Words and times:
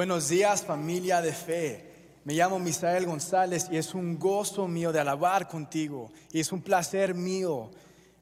Buenos 0.00 0.30
días 0.30 0.62
familia 0.62 1.20
de 1.20 1.30
fe. 1.30 1.84
Me 2.24 2.32
llamo 2.32 2.58
Misael 2.58 3.04
González 3.04 3.66
y 3.70 3.76
es 3.76 3.94
un 3.94 4.18
gozo 4.18 4.66
mío 4.66 4.92
de 4.92 5.00
alabar 5.00 5.46
contigo 5.46 6.10
y 6.32 6.40
es 6.40 6.52
un 6.52 6.62
placer 6.62 7.14
mío 7.14 7.70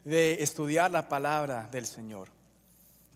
de 0.05 0.43
estudiar 0.43 0.91
la 0.91 1.09
palabra 1.09 1.69
del 1.71 1.87
Señor. 1.87 2.27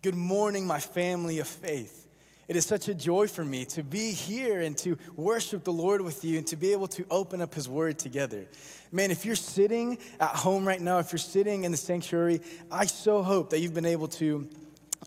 Good 0.04 0.14
morning 0.14 0.64
my 0.64 0.79
family 0.79 1.40
of 1.40 1.48
faith. 1.48 2.06
It 2.46 2.54
is 2.54 2.64
such 2.64 2.88
a 2.88 2.94
joy 2.94 3.26
for 3.26 3.44
me 3.44 3.66
to 3.66 3.82
be 3.82 4.12
here 4.12 4.61
and 4.64 4.76
to 4.79 4.96
worship 5.16 5.64
the 5.64 5.72
Lord 5.72 6.00
with 6.00 6.24
you 6.24 6.38
and 6.38 6.46
to 6.46 6.54
be 6.54 6.70
able 6.70 6.86
to 6.86 7.04
open 7.10 7.40
up 7.40 7.54
His 7.54 7.68
Word 7.68 7.98
together. 7.98 8.46
Man, 8.92 9.10
if 9.10 9.24
you're 9.24 9.34
sitting 9.34 9.98
at 10.20 10.36
home 10.36 10.64
right 10.64 10.80
now, 10.80 11.00
if 11.00 11.10
you're 11.10 11.18
sitting 11.18 11.64
in 11.64 11.72
the 11.72 11.76
sanctuary, 11.76 12.40
I 12.70 12.86
so 12.86 13.24
hope 13.24 13.50
that 13.50 13.58
you've 13.58 13.74
been 13.74 13.86
able 13.86 14.07
to 14.22 14.49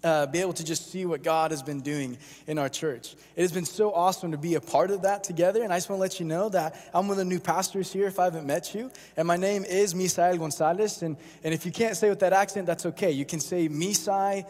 uh, 0.04 0.26
be 0.28 0.40
able 0.40 0.54
to 0.54 0.64
just 0.64 0.92
see 0.92 1.06
what 1.06 1.24
God 1.24 1.52
has 1.52 1.64
been 1.64 1.82
doing 1.82 2.18
in 2.48 2.58
our 2.58 2.70
church. 2.70 3.16
It 3.36 3.42
has 3.42 3.52
been 3.52 3.66
so 3.66 3.94
awesome 3.94 4.32
to 4.32 4.38
be 4.38 4.56
a 4.56 4.62
part 4.62 4.92
of 4.92 5.04
that 5.04 5.24
together. 5.24 5.64
And 5.64 5.74
I 5.74 5.78
just 5.78 5.90
want 5.90 6.00
to 6.00 6.02
let 6.02 6.20
you 6.20 6.26
know 6.26 6.50
that 6.50 6.76
I'm 6.94 7.08
one 7.08 7.14
of 7.14 7.18
the 7.18 7.26
new 7.26 7.40
pastors 7.40 7.92
here 7.92 8.08
if 8.08 8.20
I 8.20 8.26
haven't 8.26 8.46
met 8.46 8.76
you. 8.76 8.92
And 9.18 9.28
my 9.28 9.38
name 9.38 9.66
is 9.66 9.94
Misael 9.94 10.38
Gonzalez. 10.38 11.02
And, 11.02 11.18
and 11.44 11.54
if 11.54 11.66
you 11.66 11.72
can't 11.72 11.96
say 11.96 12.10
with 12.10 12.20
that 12.20 12.34
accent, 12.34 12.68
that's 12.68 12.86
okay. 12.86 13.12
You 13.12 13.26
can 13.26 13.40
say 13.40 13.70
Misai 13.70 14.46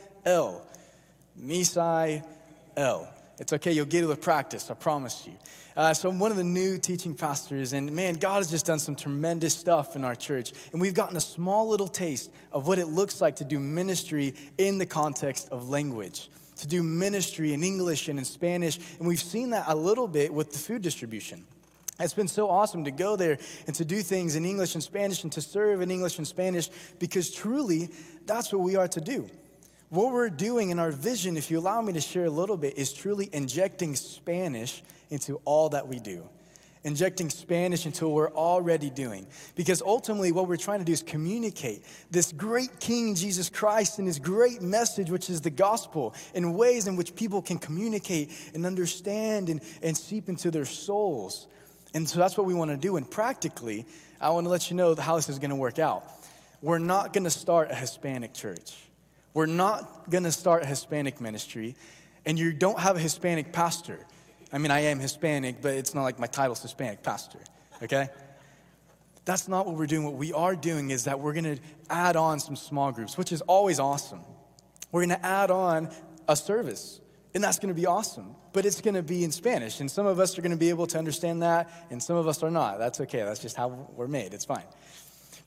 El. 2.77 3.15
It's 3.38 3.52
okay, 3.52 3.73
you'll 3.73 3.85
get 3.85 4.03
it 4.03 4.07
with 4.07 4.21
practice, 4.21 4.71
I 4.71 4.75
promise 4.75 5.27
you. 5.27 5.34
Uh, 5.75 5.94
so, 5.94 6.09
I'm 6.09 6.20
one 6.20 6.31
of 6.31 6.38
the 6.38 6.44
new 6.44 6.77
teaching 6.77 7.13
pastors, 7.13 7.73
and 7.73 7.91
man, 7.91 8.13
God 8.13 8.38
has 8.38 8.49
just 8.49 8.66
done 8.66 8.80
some 8.80 8.95
tremendous 8.95 9.53
stuff 9.53 9.98
in 9.98 10.05
our 10.05 10.16
church. 10.16 10.53
And 10.71 10.80
we've 10.80 10.94
gotten 10.94 11.17
a 11.17 11.21
small 11.21 11.67
little 11.67 11.89
taste 11.89 12.31
of 12.53 12.66
what 12.66 12.80
it 12.80 12.85
looks 12.85 13.20
like 13.20 13.35
to 13.38 13.44
do 13.44 13.59
ministry 13.59 14.35
in 14.58 14.77
the 14.77 14.85
context 14.85 15.49
of 15.52 15.67
language, 15.67 16.30
to 16.58 16.67
do 16.67 16.81
ministry 16.81 17.53
in 17.53 17.61
English 17.61 18.08
and 18.08 18.17
in 18.17 18.23
Spanish. 18.23 18.80
And 19.00 19.08
we've 19.08 19.22
seen 19.22 19.49
that 19.49 19.66
a 19.67 19.75
little 19.75 20.08
bit 20.08 20.33
with 20.33 20.53
the 20.53 20.58
food 20.58 20.81
distribution. 20.81 21.45
It's 21.99 22.14
been 22.14 22.27
so 22.27 22.49
awesome 22.49 22.86
to 22.86 22.92
go 22.92 23.16
there 23.16 23.38
and 23.67 23.75
to 23.75 23.86
do 23.86 24.02
things 24.02 24.36
in 24.36 24.45
English 24.45 24.75
and 24.75 24.83
Spanish 24.83 25.23
and 25.23 25.31
to 25.33 25.42
serve 25.42 25.81
in 25.81 25.92
English 25.92 26.17
and 26.17 26.27
Spanish 26.27 26.70
because 26.99 27.31
truly 27.31 27.89
that's 28.25 28.52
what 28.52 28.61
we 28.61 28.75
are 28.75 28.88
to 28.89 29.02
do. 29.02 29.30
What 29.96 30.12
we're 30.12 30.30
doing 30.30 30.72
in 30.72 30.80
our 30.80 30.92
vision, 30.92 31.38
if 31.38 31.50
you 31.50 31.58
allow 31.58 31.82
me 31.82 31.94
to 31.94 32.02
share 32.02 32.26
a 32.26 32.30
little 32.30 32.58
bit, 32.58 32.78
is 32.78 32.92
truly 32.92 33.30
injecting 33.32 33.96
Spanish 33.96 34.84
into 35.10 35.40
all 35.46 35.70
that 35.70 35.88
we 35.88 36.00
do. 36.00 36.28
Injecting 36.84 37.30
Spanish 37.30 37.86
into 37.86 38.06
what 38.10 38.14
we're 38.14 38.34
already 38.34 38.90
doing. 38.90 39.26
Because 39.56 39.82
ultimately, 39.82 40.34
what 40.34 40.50
we're 40.50 40.58
trying 40.58 40.80
to 40.80 40.86
do 40.86 40.92
is 40.92 41.02
communicate 41.02 41.86
this 42.12 42.34
great 42.34 42.78
King 42.82 43.16
Jesus 43.16 43.50
Christ 43.50 43.98
and 43.98 44.06
his 44.06 44.20
great 44.20 44.62
message, 44.62 45.10
which 45.10 45.30
is 45.30 45.40
the 45.40 45.50
gospel, 45.50 46.14
in 46.34 46.56
ways 46.56 46.88
in 46.88 46.98
which 46.98 47.16
people 47.16 47.42
can 47.42 47.58
communicate 47.58 48.32
and 48.54 48.66
understand 48.66 49.48
and, 49.48 49.62
and 49.82 49.96
seep 49.96 50.28
into 50.28 50.52
their 50.52 50.66
souls. 50.66 51.48
And 51.94 52.08
so 52.08 52.20
that's 52.20 52.38
what 52.38 52.46
we 52.46 52.54
want 52.54 52.70
to 52.70 52.76
do. 52.76 52.98
And 52.98 53.10
practically, 53.10 53.86
I 54.20 54.30
want 54.32 54.46
to 54.46 54.50
let 54.50 54.70
you 54.70 54.76
know 54.76 54.94
how 54.94 55.16
this 55.16 55.30
is 55.30 55.40
going 55.40 55.52
to 55.52 55.56
work 55.56 55.80
out. 55.80 56.04
We're 56.62 56.80
not 56.80 57.14
going 57.14 57.23
to 57.23 57.30
start 57.30 57.72
a 57.72 57.76
Hispanic 57.76 58.34
church. 58.34 58.76
We're 59.36 59.47
not 59.47 60.09
going 60.09 60.23
to 60.23 60.31
start 60.31 60.64
a 60.64 60.66
Hispanic 60.66 61.19
ministry, 61.19 61.75
and 62.25 62.39
you 62.39 62.53
don't 62.53 62.80
have 62.80 62.95
a 62.95 63.00
Hispanic 63.00 63.52
pastor. 63.52 64.00
I 64.53 64.59
mean, 64.59 64.72
I 64.72 64.80
am 64.83 64.97
Hispanic, 64.97 65.61
but 65.61 65.73
it's 65.73 65.94
not 65.94 66.03
like 66.03 66.17
my 66.17 66.27
title's 66.27 66.61
Hispanic 66.61 67.03
pastor, 67.03 67.39
okay? 67.83 68.08
That's 69.25 69.50
not 69.50 69.66
what 69.66 69.75
we're 69.75 69.88
doing. 69.88 70.05
What 70.05 70.14
we 70.14 70.31
are 70.31 70.55
doing 70.55 70.89
is 70.89 71.03
that 71.03 71.19
we're 71.19 71.33
going 71.33 71.58
to 71.58 71.61
add 71.89 72.16
on 72.16 72.39
some 72.39 72.55
small 72.55 72.94
groups, 72.94 73.17
which 73.17 73.33
is 73.33 73.42
always 73.42 73.77
awesome. 73.77 74.22
We're 74.94 75.05
going 75.05 75.19
to 75.19 75.25
add 75.25 75.52
on 75.52 75.89
a 76.30 76.38
service, 76.38 77.02
and 77.33 77.44
that's 77.44 77.59
going 77.59 77.75
to 77.75 77.80
be 77.80 77.88
awesome. 77.88 78.38
But 78.53 78.66
it's 78.66 78.80
going 78.80 78.94
to 78.94 79.03
be 79.03 79.25
in 79.25 79.33
Spanish, 79.33 79.81
and 79.81 79.92
some 79.92 80.05
of 80.05 80.17
us 80.17 80.39
are 80.39 80.43
going 80.43 80.52
to 80.52 80.58
be 80.58 80.70
able 80.70 80.87
to 80.87 80.98
understand 80.98 81.42
that, 81.43 81.70
and 81.89 82.02
some 82.02 82.15
of 82.15 82.26
us 82.26 82.42
are 82.42 82.52
not. 82.52 82.80
That's 82.80 83.02
okay. 83.02 83.23
That's 83.23 83.42
just 83.42 83.58
how 83.58 83.89
we're 83.98 84.08
made. 84.08 84.33
It's 84.33 84.45
fine. 84.45 84.64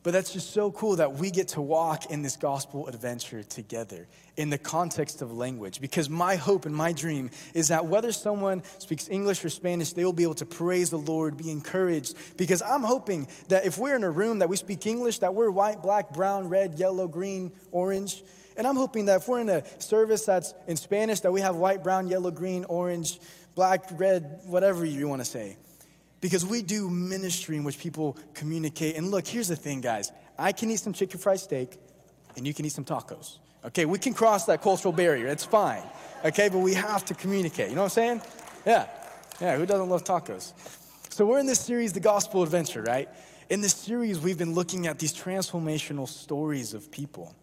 But 0.04 0.12
that's 0.12 0.32
just 0.32 0.52
so 0.52 0.70
cool 0.70 0.96
that 0.96 1.14
we 1.14 1.30
get 1.30 1.48
to 1.48 1.60
walk 1.60 2.10
in 2.10 2.22
this 2.22 2.36
gospel 2.36 2.86
adventure 2.86 3.42
together 3.42 4.06
in 4.36 4.48
the 4.48 4.56
context 4.56 5.22
of 5.22 5.32
language. 5.32 5.80
Because 5.80 6.08
my 6.08 6.36
hope 6.36 6.66
and 6.66 6.74
my 6.74 6.92
dream 6.92 7.30
is 7.52 7.68
that 7.68 7.86
whether 7.86 8.12
someone 8.12 8.62
speaks 8.78 9.08
English 9.08 9.44
or 9.44 9.48
Spanish, 9.48 9.92
they 9.92 10.04
will 10.04 10.12
be 10.12 10.22
able 10.22 10.36
to 10.36 10.46
praise 10.46 10.90
the 10.90 10.98
Lord, 10.98 11.36
be 11.36 11.50
encouraged. 11.50 12.16
Because 12.36 12.62
I'm 12.62 12.82
hoping 12.82 13.26
that 13.48 13.66
if 13.66 13.76
we're 13.76 13.96
in 13.96 14.04
a 14.04 14.10
room 14.10 14.38
that 14.38 14.48
we 14.48 14.56
speak 14.56 14.86
English, 14.86 15.18
that 15.18 15.34
we're 15.34 15.50
white, 15.50 15.82
black, 15.82 16.14
brown, 16.14 16.48
red, 16.48 16.78
yellow, 16.78 17.08
green, 17.08 17.50
orange. 17.72 18.22
And 18.56 18.68
I'm 18.68 18.76
hoping 18.76 19.06
that 19.06 19.22
if 19.22 19.28
we're 19.28 19.40
in 19.40 19.48
a 19.48 19.64
service 19.80 20.24
that's 20.24 20.54
in 20.68 20.76
Spanish, 20.76 21.20
that 21.20 21.32
we 21.32 21.40
have 21.40 21.56
white, 21.56 21.82
brown, 21.82 22.06
yellow, 22.06 22.30
green, 22.30 22.64
orange, 22.66 23.18
black, 23.56 23.84
red, 23.90 24.42
whatever 24.46 24.84
you 24.84 25.08
want 25.08 25.22
to 25.22 25.24
say 25.24 25.56
because 26.20 26.44
we 26.44 26.62
do 26.62 26.90
ministry 26.90 27.56
in 27.56 27.64
which 27.64 27.78
people 27.78 28.16
communicate. 28.34 28.96
And 28.96 29.10
look, 29.10 29.26
here's 29.26 29.48
the 29.48 29.56
thing, 29.56 29.80
guys 29.80 30.12
I 30.38 30.52
can 30.52 30.70
eat 30.70 30.80
some 30.80 30.92
chicken 30.92 31.18
fried 31.18 31.40
steak, 31.40 31.78
and 32.36 32.46
you 32.46 32.54
can 32.54 32.64
eat 32.64 32.72
some 32.72 32.84
tacos. 32.84 33.38
Okay, 33.64 33.86
we 33.86 33.98
can 33.98 34.14
cross 34.14 34.46
that 34.46 34.62
cultural 34.62 34.92
barrier. 34.92 35.26
It's 35.26 35.44
fine. 35.44 35.82
Okay, 36.24 36.48
but 36.48 36.58
we 36.58 36.74
have 36.74 37.04
to 37.06 37.14
communicate. 37.14 37.70
You 37.70 37.74
know 37.74 37.82
what 37.82 37.98
I'm 37.98 38.20
saying? 38.20 38.22
Yeah. 38.64 38.86
Yeah, 39.40 39.56
who 39.56 39.66
doesn't 39.66 39.88
love 39.88 40.04
tacos? 40.04 40.52
So 41.12 41.26
we're 41.26 41.40
in 41.40 41.46
this 41.46 41.60
series, 41.60 41.92
The 41.92 42.00
Gospel 42.00 42.42
Adventure, 42.42 42.82
right? 42.82 43.08
In 43.50 43.60
this 43.60 43.74
series, 43.74 44.20
we've 44.20 44.38
been 44.38 44.54
looking 44.54 44.86
at 44.86 44.98
these 44.98 45.12
transformational 45.12 46.06
stories 46.06 46.74
of 46.74 46.90
people. 46.92 47.34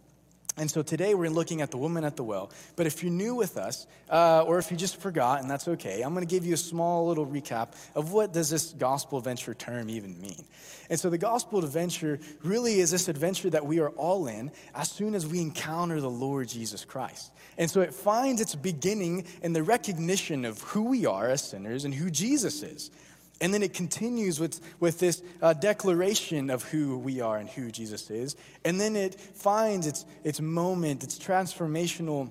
And 0.58 0.72
so 0.72 0.82
today 0.82 1.16
we're 1.16 1.30
looking 1.30 1.62
at 1.62 1.70
the 1.70 1.78
woman 1.78 2.06
at 2.06 2.16
the 2.16 2.24
well. 2.24 2.50
But 2.78 2.88
if 2.88 3.04
you're 3.04 3.12
new 3.12 3.36
with 3.36 3.58
us, 3.58 3.88
uh, 4.10 4.44
or 4.44 4.58
if 4.58 4.72
you 4.72 4.78
just 4.78 5.02
forgot, 5.02 5.42
and 5.42 5.52
that's 5.52 5.68
okay, 5.68 6.02
I'm 6.02 6.14
going 6.14 6.26
to 6.26 6.34
give 6.34 6.46
you 6.46 6.54
a 6.54 6.58
small 6.58 7.08
little 7.08 7.26
recap 7.26 7.74
of 7.94 8.14
what 8.14 8.32
does 8.32 8.50
this 8.50 8.72
gospel 8.72 9.18
adventure 9.18 9.54
term 9.54 9.90
even 9.90 10.20
mean. 10.22 10.46
And 10.90 10.98
so 10.98 11.10
the 11.10 11.18
gospel 11.18 11.60
adventure 11.60 12.20
really 12.42 12.80
is 12.80 12.92
this 12.92 13.10
adventure 13.10 13.50
that 13.50 13.66
we 13.66 13.80
are 13.80 13.90
all 13.90 14.28
in 14.28 14.52
as 14.74 14.90
soon 14.90 15.14
as 15.14 15.28
we 15.28 15.42
encounter 15.42 16.00
the 16.00 16.10
Lord 16.10 16.48
Jesus 16.48 16.86
Christ. 16.86 17.34
And 17.58 17.70
so 17.70 17.82
it 17.82 17.94
finds 17.94 18.40
its 18.40 18.56
beginning 18.56 19.26
in 19.42 19.52
the 19.52 19.64
recognition 19.64 20.46
of 20.46 20.62
who 20.62 20.84
we 20.84 21.06
are 21.06 21.30
as 21.30 21.42
sinners 21.42 21.84
and 21.84 21.94
who 21.94 22.10
Jesus 22.10 22.64
is. 22.64 22.92
And 23.42 23.54
then 23.54 23.64
it 23.64 23.74
continues 23.74 24.40
with, 24.40 24.62
with 24.80 25.00
this 25.00 25.22
uh, 25.42 25.54
declaration 25.54 26.50
of 26.50 26.64
who 26.64 26.98
we 26.98 27.20
are 27.20 27.38
and 27.38 27.50
who 27.50 27.70
Jesus 27.70 28.10
is. 28.10 28.36
And 28.64 28.80
then 28.80 28.96
it 28.96 29.20
finds 29.20 29.88
its, 29.88 30.06
its 30.24 30.40
moment, 30.40 31.04
its 31.04 31.20
transformational 31.20 32.30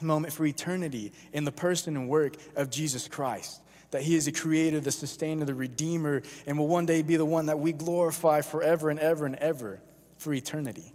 moment 0.00 0.32
for 0.32 0.46
eternity 0.46 1.12
in 1.32 1.44
the 1.44 1.52
person 1.52 1.96
and 1.96 2.08
work 2.08 2.36
of 2.54 2.70
Jesus 2.70 3.08
Christ. 3.08 3.60
That 3.90 4.02
he 4.02 4.14
is 4.14 4.26
the 4.26 4.32
creator, 4.32 4.80
the 4.80 4.92
sustainer, 4.92 5.44
the 5.44 5.54
redeemer, 5.54 6.22
and 6.46 6.58
will 6.58 6.68
one 6.68 6.86
day 6.86 7.02
be 7.02 7.16
the 7.16 7.24
one 7.24 7.46
that 7.46 7.58
we 7.58 7.72
glorify 7.72 8.40
forever 8.40 8.90
and 8.90 8.98
ever 9.00 9.26
and 9.26 9.36
ever 9.36 9.80
for 10.18 10.32
eternity. 10.32 10.93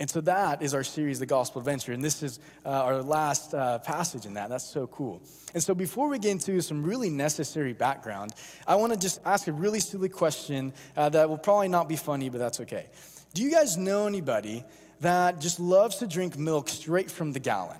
And 0.00 0.10
so 0.10 0.20
that 0.22 0.60
is 0.60 0.74
our 0.74 0.82
series, 0.82 1.20
The 1.20 1.26
Gospel 1.26 1.60
Adventure. 1.60 1.92
And 1.92 2.02
this 2.02 2.22
is 2.22 2.40
uh, 2.66 2.68
our 2.68 3.00
last 3.02 3.54
uh, 3.54 3.78
passage 3.78 4.26
in 4.26 4.34
that. 4.34 4.48
That's 4.48 4.68
so 4.68 4.88
cool. 4.88 5.22
And 5.54 5.62
so 5.62 5.72
before 5.72 6.08
we 6.08 6.18
get 6.18 6.32
into 6.32 6.60
some 6.60 6.82
really 6.82 7.10
necessary 7.10 7.72
background, 7.72 8.32
I 8.66 8.74
want 8.74 8.92
to 8.92 8.98
just 8.98 9.20
ask 9.24 9.46
a 9.46 9.52
really 9.52 9.78
silly 9.78 10.08
question 10.08 10.72
uh, 10.96 11.10
that 11.10 11.28
will 11.28 11.38
probably 11.38 11.68
not 11.68 11.88
be 11.88 11.96
funny, 11.96 12.28
but 12.28 12.38
that's 12.38 12.60
okay. 12.60 12.86
Do 13.34 13.42
you 13.42 13.52
guys 13.52 13.76
know 13.76 14.06
anybody 14.08 14.64
that 15.00 15.40
just 15.40 15.60
loves 15.60 15.96
to 15.96 16.08
drink 16.08 16.36
milk 16.36 16.68
straight 16.68 17.10
from 17.10 17.32
the 17.32 17.40
gallon? 17.40 17.78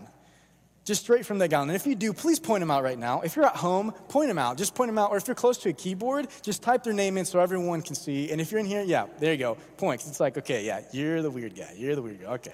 Just 0.84 1.02
straight 1.02 1.24
from 1.24 1.38
the 1.38 1.48
gallon. 1.48 1.70
And 1.70 1.76
if 1.76 1.86
you 1.86 1.94
do, 1.94 2.12
please 2.12 2.38
point 2.38 2.60
them 2.60 2.70
out 2.70 2.82
right 2.82 2.98
now. 2.98 3.22
If 3.22 3.36
you're 3.36 3.46
at 3.46 3.56
home, 3.56 3.92
point 4.08 4.28
them 4.28 4.38
out. 4.38 4.58
Just 4.58 4.74
point 4.74 4.88
them 4.88 4.98
out. 4.98 5.10
Or 5.10 5.16
if 5.16 5.26
you're 5.26 5.34
close 5.34 5.58
to 5.58 5.70
a 5.70 5.72
keyboard, 5.72 6.28
just 6.42 6.62
type 6.62 6.84
their 6.84 6.92
name 6.92 7.16
in 7.16 7.24
so 7.24 7.40
everyone 7.40 7.82
can 7.82 7.94
see. 7.94 8.30
And 8.30 8.40
if 8.40 8.50
you're 8.50 8.60
in 8.60 8.66
here, 8.66 8.82
yeah, 8.82 9.06
there 9.18 9.32
you 9.32 9.38
go. 9.38 9.56
Points. 9.78 10.06
It's 10.06 10.20
like, 10.20 10.36
okay, 10.38 10.64
yeah, 10.64 10.82
you're 10.92 11.22
the 11.22 11.30
weird 11.30 11.56
guy. 11.56 11.74
You're 11.76 11.94
the 11.94 12.02
weird 12.02 12.20
guy. 12.20 12.32
Okay. 12.34 12.52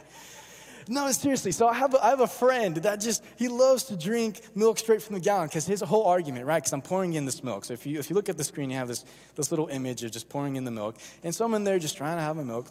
No, 0.88 1.10
seriously. 1.12 1.52
So 1.52 1.68
I 1.68 1.74
have 1.74 1.94
a, 1.94 2.04
I 2.04 2.10
have 2.10 2.20
a 2.20 2.26
friend 2.26 2.76
that 2.76 3.00
just, 3.00 3.22
he 3.36 3.48
loves 3.48 3.84
to 3.84 3.96
drink 3.96 4.40
milk 4.56 4.78
straight 4.78 5.02
from 5.02 5.14
the 5.14 5.20
gallon 5.20 5.46
because 5.46 5.66
his 5.66 5.80
whole 5.80 6.04
argument, 6.04 6.46
right? 6.46 6.58
Because 6.58 6.72
I'm 6.72 6.82
pouring 6.82 7.12
in 7.14 7.26
this 7.26 7.44
milk. 7.44 7.64
So 7.64 7.74
if 7.74 7.86
you, 7.86 7.98
if 7.98 8.10
you 8.10 8.16
look 8.16 8.28
at 8.28 8.36
the 8.36 8.44
screen, 8.44 8.70
you 8.70 8.76
have 8.76 8.88
this, 8.88 9.04
this 9.34 9.50
little 9.52 9.68
image 9.68 10.02
of 10.02 10.10
just 10.10 10.28
pouring 10.28 10.56
in 10.56 10.64
the 10.64 10.70
milk. 10.70 10.96
And 11.22 11.34
someone 11.34 11.64
there 11.64 11.78
just 11.78 11.96
trying 11.96 12.16
to 12.16 12.22
have 12.22 12.38
a 12.38 12.44
milk. 12.44 12.66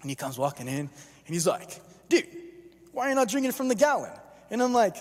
And 0.00 0.10
he 0.10 0.16
comes 0.16 0.38
walking 0.38 0.66
in 0.66 0.78
and 0.78 0.90
he's 1.26 1.46
like, 1.46 1.80
dude, 2.08 2.26
why 2.92 3.06
are 3.06 3.08
you 3.10 3.14
not 3.14 3.28
drinking 3.28 3.52
from 3.52 3.68
the 3.68 3.76
gallon? 3.76 4.10
And 4.52 4.62
I'm 4.62 4.72
like, 4.72 4.96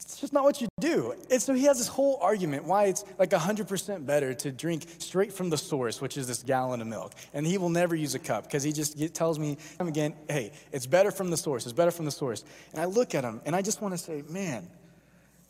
it's 0.00 0.18
just 0.18 0.32
not 0.32 0.42
what 0.42 0.60
you 0.60 0.66
do. 0.80 1.14
And 1.30 1.40
so 1.40 1.54
he 1.54 1.64
has 1.64 1.78
this 1.78 1.86
whole 1.86 2.18
argument 2.20 2.64
why 2.64 2.86
it's 2.86 3.04
like 3.18 3.30
100% 3.30 4.06
better 4.06 4.34
to 4.34 4.50
drink 4.50 4.86
straight 4.98 5.32
from 5.32 5.50
the 5.50 5.58
source, 5.58 6.00
which 6.00 6.16
is 6.16 6.26
this 6.26 6.42
gallon 6.42 6.80
of 6.80 6.88
milk. 6.88 7.12
And 7.34 7.46
he 7.46 7.58
will 7.58 7.68
never 7.68 7.94
use 7.94 8.14
a 8.14 8.18
cup 8.18 8.44
because 8.44 8.62
he 8.62 8.72
just 8.72 9.14
tells 9.14 9.38
me 9.38 9.58
time 9.78 9.86
again, 9.86 10.14
hey, 10.28 10.52
it's 10.72 10.86
better 10.86 11.10
from 11.10 11.30
the 11.30 11.36
source. 11.36 11.66
It's 11.66 11.72
better 11.74 11.92
from 11.92 12.06
the 12.06 12.10
source. 12.10 12.42
And 12.72 12.80
I 12.80 12.86
look 12.86 13.14
at 13.14 13.22
him 13.22 13.40
and 13.44 13.54
I 13.54 13.62
just 13.62 13.80
want 13.80 13.92
to 13.92 13.98
say, 13.98 14.24
man, 14.28 14.62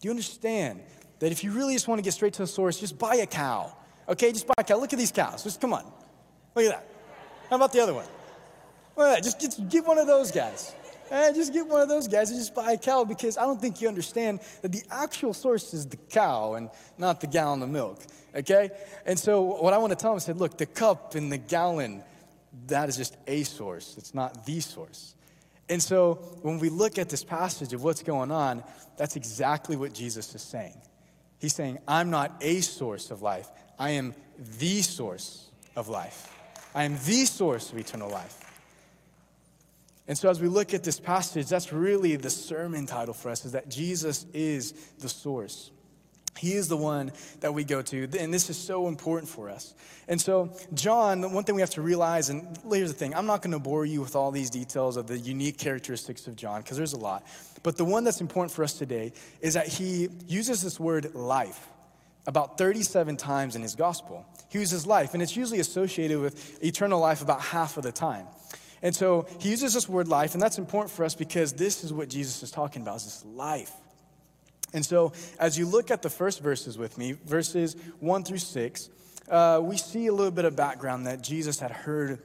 do 0.00 0.08
you 0.08 0.10
understand 0.10 0.82
that 1.20 1.30
if 1.30 1.44
you 1.44 1.52
really 1.52 1.74
just 1.74 1.86
want 1.86 2.00
to 2.00 2.02
get 2.02 2.12
straight 2.12 2.32
to 2.34 2.42
the 2.42 2.48
source, 2.48 2.80
just 2.80 2.98
buy 2.98 3.14
a 3.14 3.26
cow. 3.26 3.72
Okay, 4.08 4.32
just 4.32 4.48
buy 4.48 4.54
a 4.58 4.64
cow. 4.64 4.76
Look 4.80 4.92
at 4.92 4.98
these 4.98 5.12
cows. 5.12 5.44
Just 5.44 5.60
come 5.60 5.72
on. 5.72 5.84
Look 6.56 6.64
at 6.64 6.72
that. 6.72 6.86
How 7.48 7.56
about 7.56 7.72
the 7.72 7.80
other 7.80 7.94
one? 7.94 8.06
Look 8.96 9.06
at 9.06 9.14
that. 9.14 9.22
Just, 9.22 9.40
just 9.40 9.68
get 9.68 9.86
one 9.86 9.98
of 9.98 10.08
those 10.08 10.32
guys. 10.32 10.74
Eh, 11.12 11.32
just 11.32 11.52
get 11.52 11.66
one 11.66 11.80
of 11.80 11.88
those 11.88 12.08
guys 12.08 12.30
and 12.30 12.38
just 12.38 12.54
buy 12.54 12.72
a 12.72 12.78
cow 12.78 13.04
because 13.04 13.36
I 13.36 13.42
don't 13.42 13.60
think 13.60 13.80
you 13.80 13.88
understand 13.88 14.40
that 14.62 14.72
the 14.72 14.82
actual 14.90 15.34
source 15.34 15.74
is 15.74 15.86
the 15.86 15.96
cow 15.96 16.54
and 16.54 16.70
not 16.98 17.20
the 17.20 17.26
gallon 17.26 17.62
of 17.62 17.68
milk. 17.68 18.00
Okay? 18.34 18.70
And 19.06 19.18
so 19.18 19.42
what 19.42 19.72
I 19.72 19.78
want 19.78 19.90
to 19.90 19.96
tell 19.96 20.12
him 20.12 20.18
is, 20.18 20.28
look, 20.28 20.58
the 20.58 20.66
cup 20.66 21.14
and 21.14 21.30
the 21.30 21.38
gallon, 21.38 22.02
that 22.66 22.88
is 22.88 22.96
just 22.96 23.16
a 23.26 23.42
source. 23.44 23.96
It's 23.98 24.14
not 24.14 24.46
the 24.46 24.60
source. 24.60 25.14
And 25.68 25.82
so 25.82 26.14
when 26.42 26.58
we 26.58 26.68
look 26.68 26.98
at 26.98 27.08
this 27.08 27.24
passage 27.24 27.72
of 27.72 27.84
what's 27.84 28.02
going 28.02 28.30
on, 28.30 28.64
that's 28.96 29.16
exactly 29.16 29.76
what 29.76 29.92
Jesus 29.94 30.34
is 30.34 30.42
saying. 30.42 30.80
He's 31.38 31.54
saying, 31.54 31.78
I'm 31.88 32.10
not 32.10 32.36
a 32.40 32.60
source 32.60 33.10
of 33.10 33.22
life, 33.22 33.48
I 33.78 33.90
am 33.90 34.14
the 34.58 34.82
source 34.82 35.50
of 35.76 35.88
life. 35.88 36.28
I 36.74 36.84
am 36.84 36.94
the 37.04 37.26
source 37.26 37.70
of 37.70 37.78
eternal 37.78 38.08
life. 38.08 38.41
And 40.12 40.18
so 40.18 40.28
as 40.28 40.42
we 40.42 40.48
look 40.48 40.74
at 40.74 40.84
this 40.84 41.00
passage, 41.00 41.48
that's 41.48 41.72
really 41.72 42.16
the 42.16 42.28
sermon 42.28 42.84
title 42.84 43.14
for 43.14 43.30
us 43.30 43.46
is 43.46 43.52
that 43.52 43.70
Jesus 43.70 44.26
is 44.34 44.72
the 44.98 45.08
source. 45.08 45.70
He 46.36 46.52
is 46.52 46.68
the 46.68 46.76
one 46.76 47.12
that 47.40 47.54
we 47.54 47.64
go 47.64 47.80
to, 47.80 48.06
and 48.20 48.34
this 48.34 48.50
is 48.50 48.58
so 48.58 48.88
important 48.88 49.30
for 49.30 49.48
us. 49.48 49.72
And 50.08 50.20
so, 50.20 50.54
John, 50.74 51.22
the 51.22 51.30
one 51.30 51.44
thing 51.44 51.54
we 51.54 51.62
have 51.62 51.70
to 51.70 51.80
realize, 51.80 52.28
and 52.28 52.58
here's 52.70 52.92
the 52.92 52.98
thing 52.98 53.14
I'm 53.14 53.24
not 53.24 53.40
going 53.40 53.52
to 53.52 53.58
bore 53.58 53.86
you 53.86 54.02
with 54.02 54.14
all 54.14 54.30
these 54.30 54.50
details 54.50 54.98
of 54.98 55.06
the 55.06 55.18
unique 55.18 55.56
characteristics 55.56 56.26
of 56.26 56.36
John, 56.36 56.60
because 56.60 56.76
there's 56.76 56.92
a 56.92 57.00
lot. 57.00 57.24
But 57.62 57.78
the 57.78 57.84
one 57.86 58.04
that's 58.04 58.20
important 58.20 58.54
for 58.54 58.64
us 58.64 58.74
today 58.74 59.14
is 59.40 59.54
that 59.54 59.66
he 59.66 60.10
uses 60.28 60.60
this 60.60 60.78
word 60.78 61.14
life 61.14 61.68
about 62.26 62.58
37 62.58 63.16
times 63.16 63.56
in 63.56 63.62
his 63.62 63.74
gospel. 63.74 64.26
He 64.50 64.58
uses 64.58 64.86
life, 64.86 65.14
and 65.14 65.22
it's 65.22 65.38
usually 65.38 65.60
associated 65.60 66.20
with 66.20 66.62
eternal 66.62 67.00
life 67.00 67.22
about 67.22 67.40
half 67.40 67.78
of 67.78 67.82
the 67.82 67.92
time. 67.92 68.26
And 68.82 68.94
so 68.94 69.26
he 69.38 69.50
uses 69.50 69.74
this 69.74 69.88
word 69.88 70.08
life, 70.08 70.34
and 70.34 70.42
that's 70.42 70.58
important 70.58 70.90
for 70.90 71.04
us 71.04 71.14
because 71.14 71.52
this 71.52 71.84
is 71.84 71.92
what 71.92 72.08
Jesus 72.08 72.42
is 72.42 72.50
talking 72.50 72.82
about, 72.82 72.96
is 72.96 73.04
this 73.04 73.24
life. 73.24 73.72
And 74.74 74.84
so, 74.84 75.12
as 75.38 75.58
you 75.58 75.66
look 75.66 75.90
at 75.90 76.02
the 76.02 76.10
first 76.10 76.40
verses 76.40 76.78
with 76.78 76.98
me, 76.98 77.12
verses 77.12 77.76
one 78.00 78.24
through 78.24 78.38
six, 78.38 78.88
uh, 79.30 79.60
we 79.62 79.76
see 79.76 80.06
a 80.06 80.12
little 80.12 80.32
bit 80.32 80.44
of 80.44 80.56
background 80.56 81.06
that 81.06 81.22
Jesus 81.22 81.60
had 81.60 81.70
heard 81.70 82.20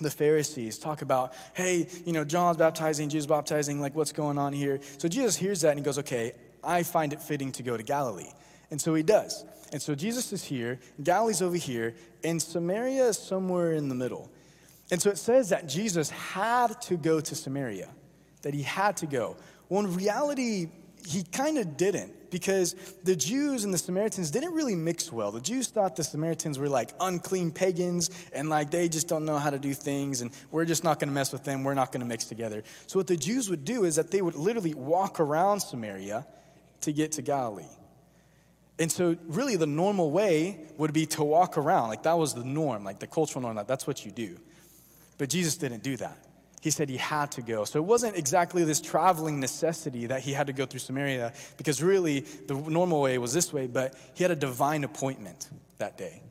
the 0.00 0.10
Pharisees 0.10 0.78
talk 0.78 1.02
about, 1.02 1.32
hey, 1.54 1.88
you 2.04 2.12
know, 2.12 2.24
John's 2.24 2.58
baptizing, 2.58 3.08
Jesus 3.08 3.26
baptizing, 3.26 3.80
like 3.80 3.94
what's 3.94 4.12
going 4.12 4.38
on 4.38 4.52
here? 4.52 4.80
So 4.98 5.08
Jesus 5.08 5.36
hears 5.36 5.62
that 5.62 5.70
and 5.70 5.78
he 5.78 5.84
goes, 5.84 5.98
okay, 5.98 6.32
I 6.62 6.82
find 6.82 7.12
it 7.12 7.20
fitting 7.22 7.52
to 7.52 7.62
go 7.62 7.76
to 7.76 7.82
Galilee. 7.82 8.30
And 8.70 8.80
so 8.80 8.94
he 8.94 9.02
does. 9.02 9.44
And 9.72 9.80
so 9.80 9.94
Jesus 9.94 10.32
is 10.32 10.44
here, 10.44 10.78
Galilee's 11.02 11.42
over 11.42 11.56
here, 11.56 11.94
and 12.22 12.40
Samaria 12.40 13.08
is 13.08 13.18
somewhere 13.18 13.72
in 13.72 13.88
the 13.88 13.94
middle. 13.94 14.30
And 14.90 15.02
so 15.02 15.10
it 15.10 15.18
says 15.18 15.48
that 15.48 15.68
Jesus 15.68 16.10
had 16.10 16.80
to 16.82 16.96
go 16.96 17.20
to 17.20 17.34
Samaria, 17.34 17.88
that 18.42 18.54
he 18.54 18.62
had 18.62 18.96
to 18.98 19.06
go. 19.06 19.36
Well, 19.68 19.80
in 19.80 19.94
reality, 19.94 20.68
he 21.06 21.22
kind 21.24 21.58
of 21.58 21.76
didn't 21.76 22.30
because 22.30 22.74
the 23.04 23.16
Jews 23.16 23.64
and 23.64 23.72
the 23.72 23.78
Samaritans 23.78 24.30
didn't 24.30 24.52
really 24.52 24.74
mix 24.74 25.12
well. 25.12 25.30
The 25.30 25.40
Jews 25.40 25.68
thought 25.68 25.96
the 25.96 26.04
Samaritans 26.04 26.58
were 26.58 26.68
like 26.68 26.92
unclean 27.00 27.50
pagans 27.50 28.10
and 28.32 28.48
like 28.48 28.70
they 28.70 28.88
just 28.88 29.08
don't 29.08 29.24
know 29.24 29.38
how 29.38 29.50
to 29.50 29.58
do 29.58 29.72
things 29.74 30.20
and 30.20 30.30
we're 30.50 30.64
just 30.64 30.84
not 30.84 30.98
going 30.98 31.08
to 31.08 31.14
mess 31.14 31.32
with 31.32 31.44
them. 31.44 31.64
We're 31.64 31.74
not 31.74 31.92
going 31.92 32.00
to 32.00 32.06
mix 32.06 32.24
together. 32.24 32.62
So, 32.86 32.98
what 32.98 33.06
the 33.06 33.16
Jews 33.16 33.48
would 33.50 33.64
do 33.64 33.84
is 33.84 33.96
that 33.96 34.10
they 34.10 34.22
would 34.22 34.34
literally 34.34 34.74
walk 34.74 35.20
around 35.20 35.60
Samaria 35.60 36.26
to 36.82 36.92
get 36.92 37.12
to 37.12 37.22
Galilee. 37.22 37.64
And 38.78 38.92
so, 38.92 39.16
really, 39.26 39.56
the 39.56 39.66
normal 39.66 40.10
way 40.10 40.60
would 40.76 40.92
be 40.92 41.06
to 41.06 41.24
walk 41.24 41.56
around. 41.56 41.88
Like, 41.88 42.02
that 42.02 42.18
was 42.18 42.34
the 42.34 42.44
norm, 42.44 42.84
like 42.84 42.98
the 42.98 43.06
cultural 43.06 43.42
norm, 43.42 43.58
that's 43.66 43.86
what 43.86 44.04
you 44.04 44.10
do. 44.10 44.36
But 45.18 45.30
Jesus 45.30 45.56
didn't 45.56 45.82
do 45.82 45.96
that 45.96 46.26
he 46.66 46.70
said 46.72 46.88
he 46.88 46.96
had 46.96 47.30
to 47.30 47.42
go. 47.42 47.64
So 47.64 47.78
it 47.78 47.84
wasn't 47.84 48.16
exactly 48.16 48.64
this 48.64 48.80
traveling 48.80 49.38
necessity 49.38 50.06
that 50.06 50.22
he 50.22 50.32
had 50.32 50.48
to 50.48 50.52
go 50.52 50.66
through 50.66 50.80
Samaria, 50.80 51.32
because 51.56 51.80
really 51.80 52.20
the 52.20 52.54
normal 52.54 53.00
way 53.00 53.18
was 53.18 53.32
this 53.32 53.52
way, 53.52 53.68
but 53.68 53.94
he 54.14 54.24
had 54.24 54.32
a 54.32 54.36
divine 54.36 54.82
appointment 54.82 55.48
that 55.78 55.96
day. 55.96 56.24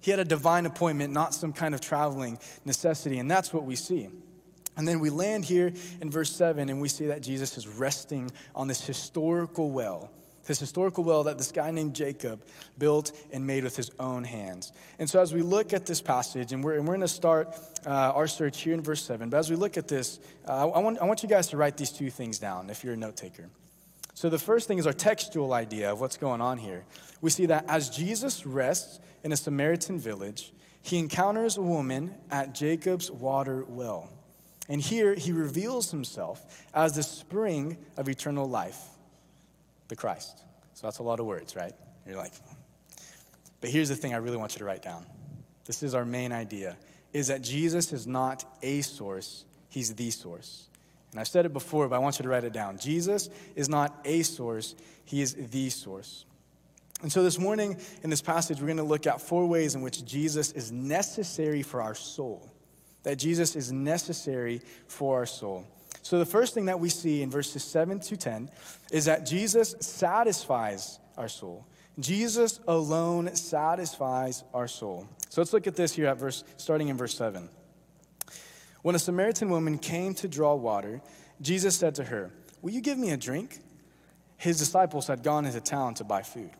He 0.00 0.12
had 0.12 0.20
a 0.20 0.24
divine 0.24 0.64
appointment, 0.64 1.12
not 1.12 1.34
some 1.34 1.52
kind 1.52 1.74
of 1.74 1.80
traveling 1.80 2.38
necessity, 2.64 3.18
and 3.18 3.28
that's 3.28 3.52
what 3.52 3.64
we 3.64 3.74
see. 3.74 4.08
And 4.76 4.86
then 4.86 5.00
we 5.00 5.10
land 5.10 5.44
here 5.44 5.72
in 6.00 6.08
verse 6.08 6.32
7, 6.36 6.68
and 6.68 6.80
we 6.80 6.88
see 6.88 7.06
that 7.06 7.20
Jesus 7.20 7.58
is 7.58 7.66
resting 7.66 8.30
on 8.54 8.68
this 8.68 8.86
historical 8.86 9.72
well 9.72 10.12
this 10.50 10.58
historical 10.58 11.04
well 11.04 11.22
that 11.22 11.38
this 11.38 11.52
guy 11.52 11.70
named 11.70 11.94
Jacob 11.94 12.42
built 12.76 13.12
and 13.32 13.46
made 13.46 13.62
with 13.62 13.76
his 13.76 13.92
own 14.00 14.24
hands. 14.24 14.72
And 14.98 15.08
so, 15.08 15.20
as 15.20 15.32
we 15.32 15.42
look 15.42 15.72
at 15.72 15.86
this 15.86 16.02
passage, 16.02 16.52
and 16.52 16.64
we're, 16.64 16.74
and 16.74 16.88
we're 16.88 16.94
going 16.94 17.02
to 17.02 17.08
start 17.08 17.56
uh, 17.86 17.90
our 17.90 18.26
search 18.26 18.60
here 18.62 18.74
in 18.74 18.82
verse 18.82 19.00
7, 19.04 19.30
but 19.30 19.36
as 19.36 19.48
we 19.48 19.54
look 19.54 19.76
at 19.76 19.86
this, 19.86 20.18
uh, 20.48 20.68
I, 20.68 20.80
want, 20.80 20.98
I 20.98 21.04
want 21.04 21.22
you 21.22 21.28
guys 21.28 21.46
to 21.48 21.56
write 21.56 21.76
these 21.76 21.92
two 21.92 22.10
things 22.10 22.40
down 22.40 22.68
if 22.68 22.82
you're 22.82 22.94
a 22.94 22.96
note 22.96 23.16
taker. 23.16 23.48
So, 24.14 24.28
the 24.28 24.40
first 24.40 24.66
thing 24.66 24.78
is 24.78 24.88
our 24.88 24.92
textual 24.92 25.52
idea 25.52 25.92
of 25.92 26.00
what's 26.00 26.16
going 26.16 26.40
on 26.40 26.58
here. 26.58 26.84
We 27.20 27.30
see 27.30 27.46
that 27.46 27.64
as 27.68 27.88
Jesus 27.88 28.44
rests 28.44 28.98
in 29.22 29.30
a 29.30 29.36
Samaritan 29.36 30.00
village, 30.00 30.52
he 30.82 30.98
encounters 30.98 31.58
a 31.58 31.62
woman 31.62 32.12
at 32.28 32.56
Jacob's 32.56 33.08
water 33.08 33.64
well. 33.68 34.10
And 34.68 34.80
here 34.80 35.14
he 35.14 35.30
reveals 35.30 35.92
himself 35.92 36.64
as 36.74 36.96
the 36.96 37.04
spring 37.04 37.76
of 37.96 38.08
eternal 38.08 38.48
life 38.48 38.89
the 39.90 39.96
Christ. 39.96 40.42
So 40.72 40.86
that's 40.86 40.98
a 40.98 41.02
lot 41.02 41.20
of 41.20 41.26
words, 41.26 41.54
right? 41.54 41.74
You're 42.06 42.16
like, 42.16 42.32
but 43.60 43.68
here's 43.68 43.90
the 43.90 43.96
thing 43.96 44.14
I 44.14 44.16
really 44.16 44.38
want 44.38 44.54
you 44.54 44.60
to 44.60 44.64
write 44.64 44.82
down. 44.82 45.04
This 45.66 45.82
is 45.82 45.94
our 45.94 46.06
main 46.06 46.32
idea 46.32 46.76
is 47.12 47.26
that 47.26 47.42
Jesus 47.42 47.92
is 47.92 48.06
not 48.06 48.44
a 48.62 48.80
source, 48.82 49.44
he's 49.68 49.94
the 49.94 50.10
source. 50.10 50.68
And 51.10 51.18
I've 51.18 51.28
said 51.28 51.44
it 51.44 51.52
before, 51.52 51.88
but 51.88 51.96
I 51.96 51.98
want 51.98 52.18
you 52.18 52.22
to 52.22 52.28
write 52.28 52.44
it 52.44 52.52
down. 52.52 52.78
Jesus 52.78 53.28
is 53.56 53.68
not 53.68 54.00
a 54.04 54.22
source, 54.22 54.76
he 55.04 55.20
is 55.20 55.34
the 55.34 55.70
source. 55.70 56.24
And 57.02 57.10
so 57.10 57.22
this 57.22 57.38
morning 57.38 57.78
in 58.02 58.10
this 58.10 58.22
passage, 58.22 58.60
we're 58.60 58.66
going 58.66 58.76
to 58.76 58.84
look 58.84 59.06
at 59.06 59.20
four 59.20 59.46
ways 59.46 59.74
in 59.74 59.82
which 59.82 60.04
Jesus 60.04 60.52
is 60.52 60.70
necessary 60.70 61.62
for 61.62 61.82
our 61.82 61.94
soul. 61.94 62.48
That 63.02 63.16
Jesus 63.16 63.56
is 63.56 63.72
necessary 63.72 64.60
for 64.86 65.18
our 65.18 65.26
soul. 65.26 65.66
So, 66.02 66.18
the 66.18 66.26
first 66.26 66.54
thing 66.54 66.66
that 66.66 66.80
we 66.80 66.88
see 66.88 67.22
in 67.22 67.30
verses 67.30 67.62
7 67.62 68.00
to 68.00 68.16
10 68.16 68.50
is 68.90 69.04
that 69.04 69.26
Jesus 69.26 69.74
satisfies 69.80 70.98
our 71.16 71.28
soul. 71.28 71.66
Jesus 71.98 72.60
alone 72.66 73.34
satisfies 73.34 74.44
our 74.54 74.66
soul. 74.66 75.06
So, 75.28 75.40
let's 75.40 75.52
look 75.52 75.66
at 75.66 75.76
this 75.76 75.92
here 75.92 76.06
at 76.06 76.18
verse, 76.18 76.44
starting 76.56 76.88
in 76.88 76.96
verse 76.96 77.14
7. 77.14 77.48
When 78.82 78.94
a 78.94 78.98
Samaritan 78.98 79.50
woman 79.50 79.78
came 79.78 80.14
to 80.14 80.28
draw 80.28 80.54
water, 80.54 81.02
Jesus 81.40 81.76
said 81.76 81.94
to 81.96 82.04
her, 82.04 82.30
Will 82.62 82.72
you 82.72 82.80
give 82.80 82.98
me 82.98 83.10
a 83.10 83.16
drink? 83.16 83.58
His 84.36 84.58
disciples 84.58 85.06
had 85.06 85.22
gone 85.22 85.44
into 85.44 85.60
town 85.60 85.94
to 85.94 86.04
buy 86.04 86.22
food. 86.22 86.50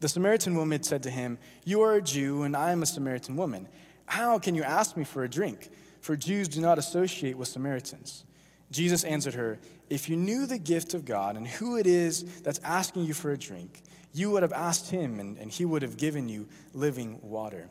The 0.00 0.08
Samaritan 0.08 0.56
woman 0.56 0.82
said 0.82 1.04
to 1.04 1.10
him, 1.10 1.38
You 1.64 1.82
are 1.82 1.94
a 1.94 2.02
Jew, 2.02 2.42
and 2.42 2.56
I 2.56 2.72
am 2.72 2.82
a 2.82 2.86
Samaritan 2.86 3.36
woman. 3.36 3.68
How 4.06 4.38
can 4.38 4.56
you 4.56 4.64
ask 4.64 4.96
me 4.96 5.04
for 5.04 5.22
a 5.22 5.28
drink? 5.28 5.68
For 6.00 6.16
Jews 6.16 6.48
do 6.48 6.60
not 6.60 6.78
associate 6.78 7.36
with 7.36 7.48
Samaritans. 7.48 8.24
Jesus 8.70 9.04
answered 9.04 9.34
her, 9.34 9.58
If 9.88 10.08
you 10.08 10.16
knew 10.16 10.46
the 10.46 10.58
gift 10.58 10.94
of 10.94 11.04
God 11.04 11.36
and 11.36 11.46
who 11.46 11.76
it 11.76 11.86
is 11.86 12.40
that's 12.42 12.60
asking 12.60 13.04
you 13.04 13.14
for 13.14 13.32
a 13.32 13.38
drink, 13.38 13.82
you 14.12 14.30
would 14.30 14.42
have 14.42 14.52
asked 14.52 14.90
him, 14.90 15.20
and, 15.20 15.38
and 15.38 15.50
he 15.50 15.64
would 15.64 15.82
have 15.82 15.96
given 15.96 16.28
you 16.28 16.48
living 16.74 17.18
water. 17.22 17.68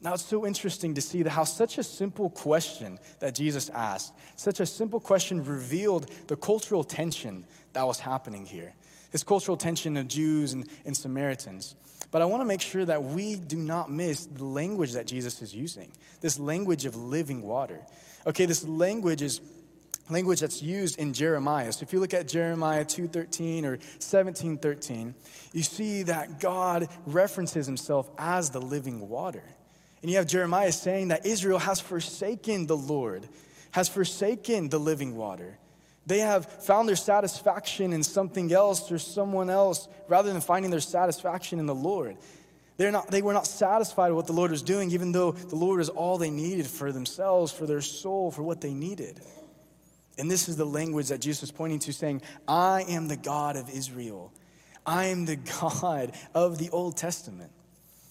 Now, 0.00 0.14
it's 0.14 0.24
so 0.24 0.46
interesting 0.46 0.94
to 0.94 1.00
see 1.00 1.22
how 1.22 1.44
such 1.44 1.78
a 1.78 1.82
simple 1.82 2.30
question 2.30 2.98
that 3.20 3.34
Jesus 3.34 3.70
asked, 3.70 4.12
such 4.36 4.60
a 4.60 4.66
simple 4.66 5.00
question 5.00 5.44
revealed 5.44 6.10
the 6.28 6.36
cultural 6.36 6.84
tension 6.84 7.46
that 7.72 7.86
was 7.86 7.98
happening 7.98 8.44
here. 8.44 8.74
This 9.10 9.22
cultural 9.22 9.56
tension 9.56 9.96
of 9.96 10.08
Jews 10.08 10.52
and, 10.52 10.68
and 10.84 10.94
Samaritans. 10.94 11.74
But 12.10 12.22
I 12.22 12.26
want 12.26 12.42
to 12.42 12.44
make 12.46 12.60
sure 12.60 12.84
that 12.84 13.02
we 13.02 13.36
do 13.36 13.56
not 13.56 13.90
miss 13.90 14.26
the 14.26 14.44
language 14.44 14.92
that 14.92 15.06
Jesus 15.06 15.42
is 15.42 15.54
using 15.54 15.90
this 16.20 16.38
language 16.38 16.86
of 16.86 16.96
living 16.96 17.42
water. 17.42 17.80
Okay, 18.26 18.46
this 18.46 18.64
language 18.64 19.22
is 19.22 19.40
language 20.08 20.40
that's 20.40 20.62
used 20.62 20.98
in 20.98 21.12
Jeremiah. 21.12 21.72
So 21.72 21.82
if 21.82 21.92
you 21.92 22.00
look 22.00 22.14
at 22.14 22.28
Jeremiah 22.28 22.84
2:13 22.84 23.64
or 23.64 23.78
17:13, 23.98 25.14
you 25.52 25.62
see 25.62 26.04
that 26.04 26.40
God 26.40 26.88
references 27.06 27.66
himself 27.66 28.10
as 28.18 28.50
the 28.50 28.60
living 28.60 29.08
water. 29.08 29.42
And 30.02 30.10
you 30.10 30.18
have 30.18 30.26
Jeremiah 30.26 30.72
saying 30.72 31.08
that 31.08 31.26
Israel 31.26 31.58
has 31.58 31.80
forsaken 31.80 32.66
the 32.66 32.76
Lord, 32.76 33.28
has 33.72 33.88
forsaken 33.88 34.68
the 34.68 34.78
living 34.78 35.16
water. 35.16 35.58
They 36.06 36.20
have 36.20 36.46
found 36.46 36.88
their 36.88 36.96
satisfaction 36.96 37.92
in 37.92 38.04
something 38.04 38.52
else 38.52 38.92
or 38.92 38.98
someone 38.98 39.50
else 39.50 39.88
rather 40.06 40.32
than 40.32 40.40
finding 40.40 40.70
their 40.70 40.80
satisfaction 40.80 41.58
in 41.58 41.66
the 41.66 41.74
Lord. 41.74 42.16
They're 42.76 42.92
not, 42.92 43.10
they 43.10 43.22
were 43.22 43.32
not 43.32 43.46
satisfied 43.46 44.10
with 44.10 44.16
what 44.16 44.26
the 44.26 44.32
Lord 44.32 44.50
was 44.50 44.62
doing, 44.62 44.90
even 44.92 45.10
though 45.10 45.32
the 45.32 45.56
Lord 45.56 45.80
is 45.80 45.88
all 45.88 46.18
they 46.18 46.30
needed 46.30 46.66
for 46.66 46.92
themselves, 46.92 47.50
for 47.50 47.66
their 47.66 47.80
soul, 47.80 48.30
for 48.30 48.42
what 48.42 48.60
they 48.60 48.74
needed. 48.74 49.20
And 50.18 50.30
this 50.30 50.48
is 50.48 50.56
the 50.56 50.64
language 50.64 51.08
that 51.08 51.20
Jesus 51.20 51.44
is 51.44 51.50
pointing 51.50 51.78
to, 51.80 51.92
saying, 51.92 52.22
I 52.48 52.82
am 52.88 53.08
the 53.08 53.16
God 53.16 53.56
of 53.56 53.68
Israel. 53.68 54.32
I 54.86 55.06
am 55.06 55.26
the 55.26 55.36
God 55.60 56.12
of 56.34 56.58
the 56.58 56.70
Old 56.70 56.96
Testament. 56.96 57.52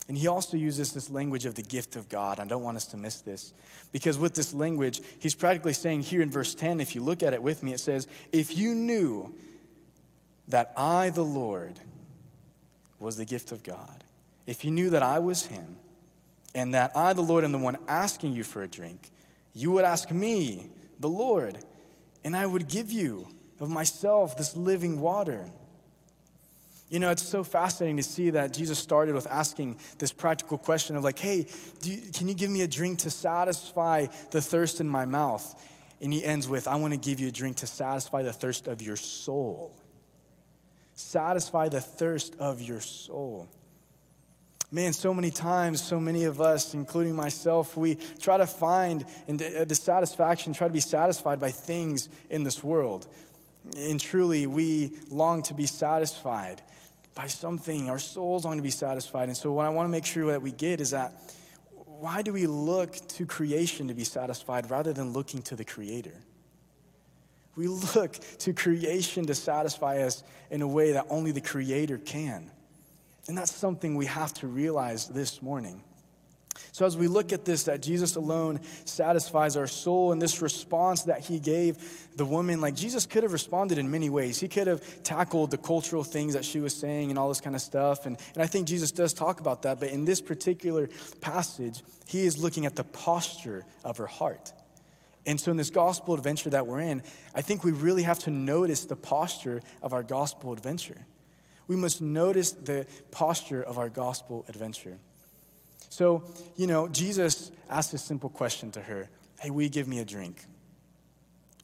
And 0.07 0.15
he 0.15 0.27
also 0.27 0.55
uses 0.55 0.93
this 0.93 1.09
language 1.09 1.45
of 1.45 1.55
the 1.55 1.63
gift 1.63 1.95
of 1.95 2.07
God. 2.09 2.39
I 2.39 2.45
don't 2.45 2.61
want 2.61 2.77
us 2.77 2.85
to 2.87 2.97
miss 2.97 3.21
this. 3.21 3.53
Because 3.91 4.19
with 4.19 4.35
this 4.35 4.53
language, 4.53 5.01
he's 5.17 5.33
practically 5.33 5.73
saying 5.73 6.03
here 6.03 6.21
in 6.21 6.29
verse 6.29 6.53
10, 6.53 6.79
if 6.79 6.93
you 6.93 7.01
look 7.01 7.23
at 7.23 7.33
it 7.33 7.41
with 7.41 7.63
me, 7.63 7.73
it 7.73 7.79
says, 7.79 8.07
If 8.31 8.55
you 8.55 8.75
knew 8.75 9.33
that 10.49 10.73
I, 10.77 11.09
the 11.09 11.23
Lord, 11.23 11.79
was 12.99 13.17
the 13.17 13.25
gift 13.25 13.51
of 13.51 13.63
God, 13.63 14.03
if 14.45 14.63
you 14.63 14.69
knew 14.69 14.91
that 14.91 15.01
I 15.01 15.17
was 15.17 15.47
him, 15.47 15.77
and 16.53 16.75
that 16.75 16.95
I, 16.95 17.13
the 17.13 17.23
Lord, 17.23 17.43
am 17.43 17.51
the 17.51 17.57
one 17.57 17.77
asking 17.87 18.33
you 18.33 18.43
for 18.43 18.61
a 18.61 18.67
drink, 18.67 19.09
you 19.53 19.71
would 19.71 19.85
ask 19.85 20.11
me, 20.11 20.69
the 20.99 21.09
Lord, 21.09 21.57
and 22.25 22.35
I 22.35 22.45
would 22.45 22.67
give 22.67 22.91
you 22.91 23.27
of 23.61 23.69
myself 23.69 24.35
this 24.35 24.57
living 24.57 24.99
water. 24.99 25.45
You 26.89 26.99
know, 26.99 27.11
it's 27.11 27.23
so 27.23 27.43
fascinating 27.43 27.97
to 27.97 28.03
see 28.03 28.31
that 28.31 28.51
Jesus 28.51 28.79
started 28.79 29.15
with 29.15 29.27
asking 29.27 29.77
this 29.99 30.11
practical 30.11 30.57
question 30.57 30.95
of, 30.95 31.03
like, 31.03 31.19
hey, 31.19 31.47
you, 31.83 32.01
can 32.11 32.27
you 32.27 32.33
give 32.33 32.49
me 32.49 32.63
a 32.63 32.67
drink 32.67 32.99
to 32.99 33.11
satisfy 33.11 34.07
the 34.31 34.41
thirst 34.41 34.81
in 34.81 34.89
my 34.89 35.05
mouth? 35.05 35.63
And 36.01 36.11
he 36.11 36.25
ends 36.25 36.49
with, 36.49 36.67
I 36.67 36.75
want 36.75 36.93
to 36.93 36.99
give 36.99 37.19
you 37.19 37.27
a 37.27 37.31
drink 37.31 37.57
to 37.57 37.67
satisfy 37.67 38.23
the 38.23 38.33
thirst 38.33 38.67
of 38.67 38.81
your 38.81 38.97
soul. 38.97 39.71
Satisfy 40.95 41.69
the 41.69 41.81
thirst 41.81 42.35
of 42.39 42.61
your 42.61 42.81
soul. 42.81 43.47
Man, 44.75 44.91
so 44.91 45.13
many 45.13 45.31
times, 45.31 45.81
so 45.81 46.01
many 46.01 46.25
of 46.25 46.41
us, 46.41 46.73
including 46.73 47.15
myself, 47.15 47.77
we 47.77 47.95
try 48.19 48.35
to 48.35 48.45
find 48.45 49.05
uh, 49.29 49.63
the 49.63 49.73
satisfaction, 49.73 50.51
try 50.51 50.67
to 50.67 50.73
be 50.73 50.81
satisfied 50.81 51.39
by 51.39 51.49
things 51.49 52.09
in 52.29 52.43
this 52.43 52.61
world. 52.61 53.07
And 53.77 54.01
truly, 54.01 54.47
we 54.47 54.91
long 55.09 55.43
to 55.43 55.53
be 55.53 55.65
satisfied 55.65 56.61
by 57.13 57.27
something. 57.27 57.89
Our 57.89 57.99
souls 57.99 58.43
long 58.43 58.57
to 58.57 58.61
be 58.61 58.69
satisfied. 58.69 59.29
And 59.29 59.37
so, 59.37 59.53
what 59.53 59.65
I 59.65 59.69
want 59.69 59.87
to 59.87 59.91
make 59.91 60.05
sure 60.05 60.29
that 60.33 60.41
we 60.41 60.51
get 60.51 60.81
is 60.81 60.89
that 60.89 61.13
why 61.85 62.21
do 62.21 62.33
we 62.33 62.45
look 62.45 62.95
to 63.15 63.25
creation 63.25 63.87
to 63.87 63.93
be 63.93 64.03
satisfied 64.03 64.69
rather 64.69 64.91
than 64.91 65.13
looking 65.13 65.41
to 65.43 65.55
the 65.55 65.63
Creator? 65.63 66.19
We 67.55 67.69
look 67.69 68.19
to 68.39 68.51
creation 68.51 69.27
to 69.27 69.35
satisfy 69.35 70.01
us 70.01 70.21
in 70.51 70.61
a 70.61 70.67
way 70.67 70.91
that 70.91 71.05
only 71.09 71.31
the 71.31 71.39
Creator 71.39 71.99
can. 71.99 72.51
And 73.27 73.37
that's 73.37 73.53
something 73.53 73.95
we 73.95 74.05
have 74.05 74.33
to 74.35 74.47
realize 74.47 75.07
this 75.07 75.41
morning. 75.41 75.83
So, 76.71 76.85
as 76.85 76.97
we 76.97 77.07
look 77.07 77.33
at 77.33 77.45
this, 77.45 77.63
that 77.63 77.81
Jesus 77.81 78.15
alone 78.15 78.59
satisfies 78.85 79.57
our 79.57 79.67
soul, 79.67 80.11
and 80.11 80.21
this 80.21 80.41
response 80.41 81.03
that 81.03 81.21
he 81.21 81.39
gave 81.39 81.77
the 82.15 82.25
woman, 82.25 82.61
like 82.61 82.75
Jesus 82.75 83.05
could 83.05 83.23
have 83.23 83.33
responded 83.33 83.77
in 83.77 83.91
many 83.91 84.09
ways. 84.09 84.39
He 84.39 84.47
could 84.47 84.67
have 84.67 85.03
tackled 85.03 85.51
the 85.51 85.57
cultural 85.57 86.03
things 86.03 86.33
that 86.33 86.45
she 86.45 86.59
was 86.59 86.75
saying 86.75 87.09
and 87.09 87.19
all 87.19 87.29
this 87.29 87.41
kind 87.41 87.55
of 87.55 87.61
stuff. 87.61 88.05
And, 88.05 88.17
and 88.33 88.43
I 88.43 88.47
think 88.47 88.67
Jesus 88.67 88.91
does 88.91 89.13
talk 89.13 89.39
about 89.41 89.63
that. 89.63 89.79
But 89.79 89.89
in 89.89 90.05
this 90.05 90.21
particular 90.21 90.89
passage, 91.21 91.81
he 92.07 92.25
is 92.25 92.37
looking 92.37 92.65
at 92.65 92.75
the 92.75 92.83
posture 92.83 93.65
of 93.83 93.97
her 93.97 94.07
heart. 94.07 94.53
And 95.25 95.39
so, 95.39 95.51
in 95.51 95.57
this 95.57 95.71
gospel 95.71 96.13
adventure 96.13 96.51
that 96.51 96.67
we're 96.67 96.81
in, 96.81 97.03
I 97.33 97.41
think 97.41 97.63
we 97.63 97.71
really 97.71 98.03
have 98.03 98.19
to 98.19 98.31
notice 98.31 98.85
the 98.85 98.95
posture 98.95 99.61
of 99.81 99.91
our 99.91 100.03
gospel 100.03 100.53
adventure. 100.53 101.05
We 101.67 101.75
must 101.75 102.01
notice 102.01 102.51
the 102.51 102.85
posture 103.11 103.61
of 103.61 103.77
our 103.77 103.89
gospel 103.89 104.45
adventure. 104.47 104.97
So, 105.89 106.23
you 106.55 106.67
know, 106.67 106.87
Jesus 106.87 107.51
asked 107.69 107.93
a 107.93 107.97
simple 107.97 108.29
question 108.29 108.71
to 108.71 108.81
her 108.81 109.09
Hey, 109.39 109.49
will 109.49 109.63
you 109.63 109.69
give 109.69 109.87
me 109.87 109.99
a 109.99 110.05
drink? 110.05 110.43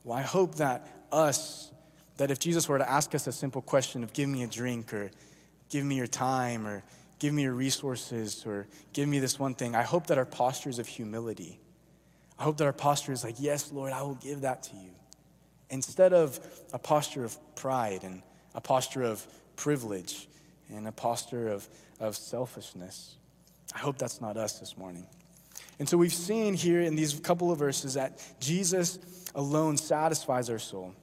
Well, 0.03 0.17
I 0.17 0.22
hope 0.22 0.55
that 0.55 0.88
us, 1.12 1.72
that 2.17 2.31
if 2.31 2.39
Jesus 2.39 2.67
were 2.67 2.77
to 2.77 2.89
ask 2.89 3.13
us 3.13 3.27
a 3.27 3.31
simple 3.31 3.62
question 3.62 4.03
of 4.03 4.13
give 4.13 4.29
me 4.29 4.43
a 4.43 4.48
drink 4.48 4.93
or 4.93 5.12
give 5.70 5.86
me 5.86 5.96
your 5.96 6.08
time 6.08 6.67
or 6.67 6.84
give 7.20 7.34
me 7.34 7.43
your 7.43 7.53
resources 7.53 8.46
or 8.46 8.67
give 8.93 9.08
me 9.08 9.20
this 9.20 9.39
one 9.39 9.53
thing, 9.53 9.75
I 9.75 9.84
hope 9.84 10.08
that 10.08 10.17
our 10.17 10.25
posture 10.25 10.70
is 10.70 10.79
of 10.79 10.88
humility. 10.88 11.60
I 12.39 12.43
hope 12.43 12.58
that 12.58 12.65
our 12.65 12.74
posture 12.74 13.12
is 13.12 13.24
like, 13.24 13.36
yes, 13.38 13.72
Lord, 13.72 13.93
I 13.93 14.01
will 14.01 14.15
give 14.15 14.41
that 14.41 14.63
to 14.63 14.75
you. 14.75 14.89
Instead 15.70 16.13
of 16.13 16.39
a 16.74 16.79
posture 16.79 17.24
of 17.24 17.38
pride 17.55 18.03
and 18.03 18.24
a 18.55 18.62
posture 18.62 19.03
of 19.03 19.25
privilege 19.62 20.27
and 20.75 20.88
a 20.88 20.91
posture 20.91 21.48
of, 21.48 21.68
of 22.00 22.15
selfishness. 22.15 23.15
I 23.75 23.77
hope 23.77 24.00
that's 24.00 24.20
not 24.20 24.36
us 24.36 24.60
this 24.60 24.75
morning. 24.75 25.06
And 25.77 25.88
so 25.88 25.98
we've 25.98 26.12
seen 26.12 26.56
here 26.56 26.82
in 26.82 26.96
these 26.96 27.20
couple 27.20 27.51
of 27.51 27.60
verses 27.60 27.94
that 27.94 28.20
Jesus 28.39 28.98
alone 29.36 29.77
satisfies 29.77 30.50
our 30.50 30.58
soul. 30.58 30.96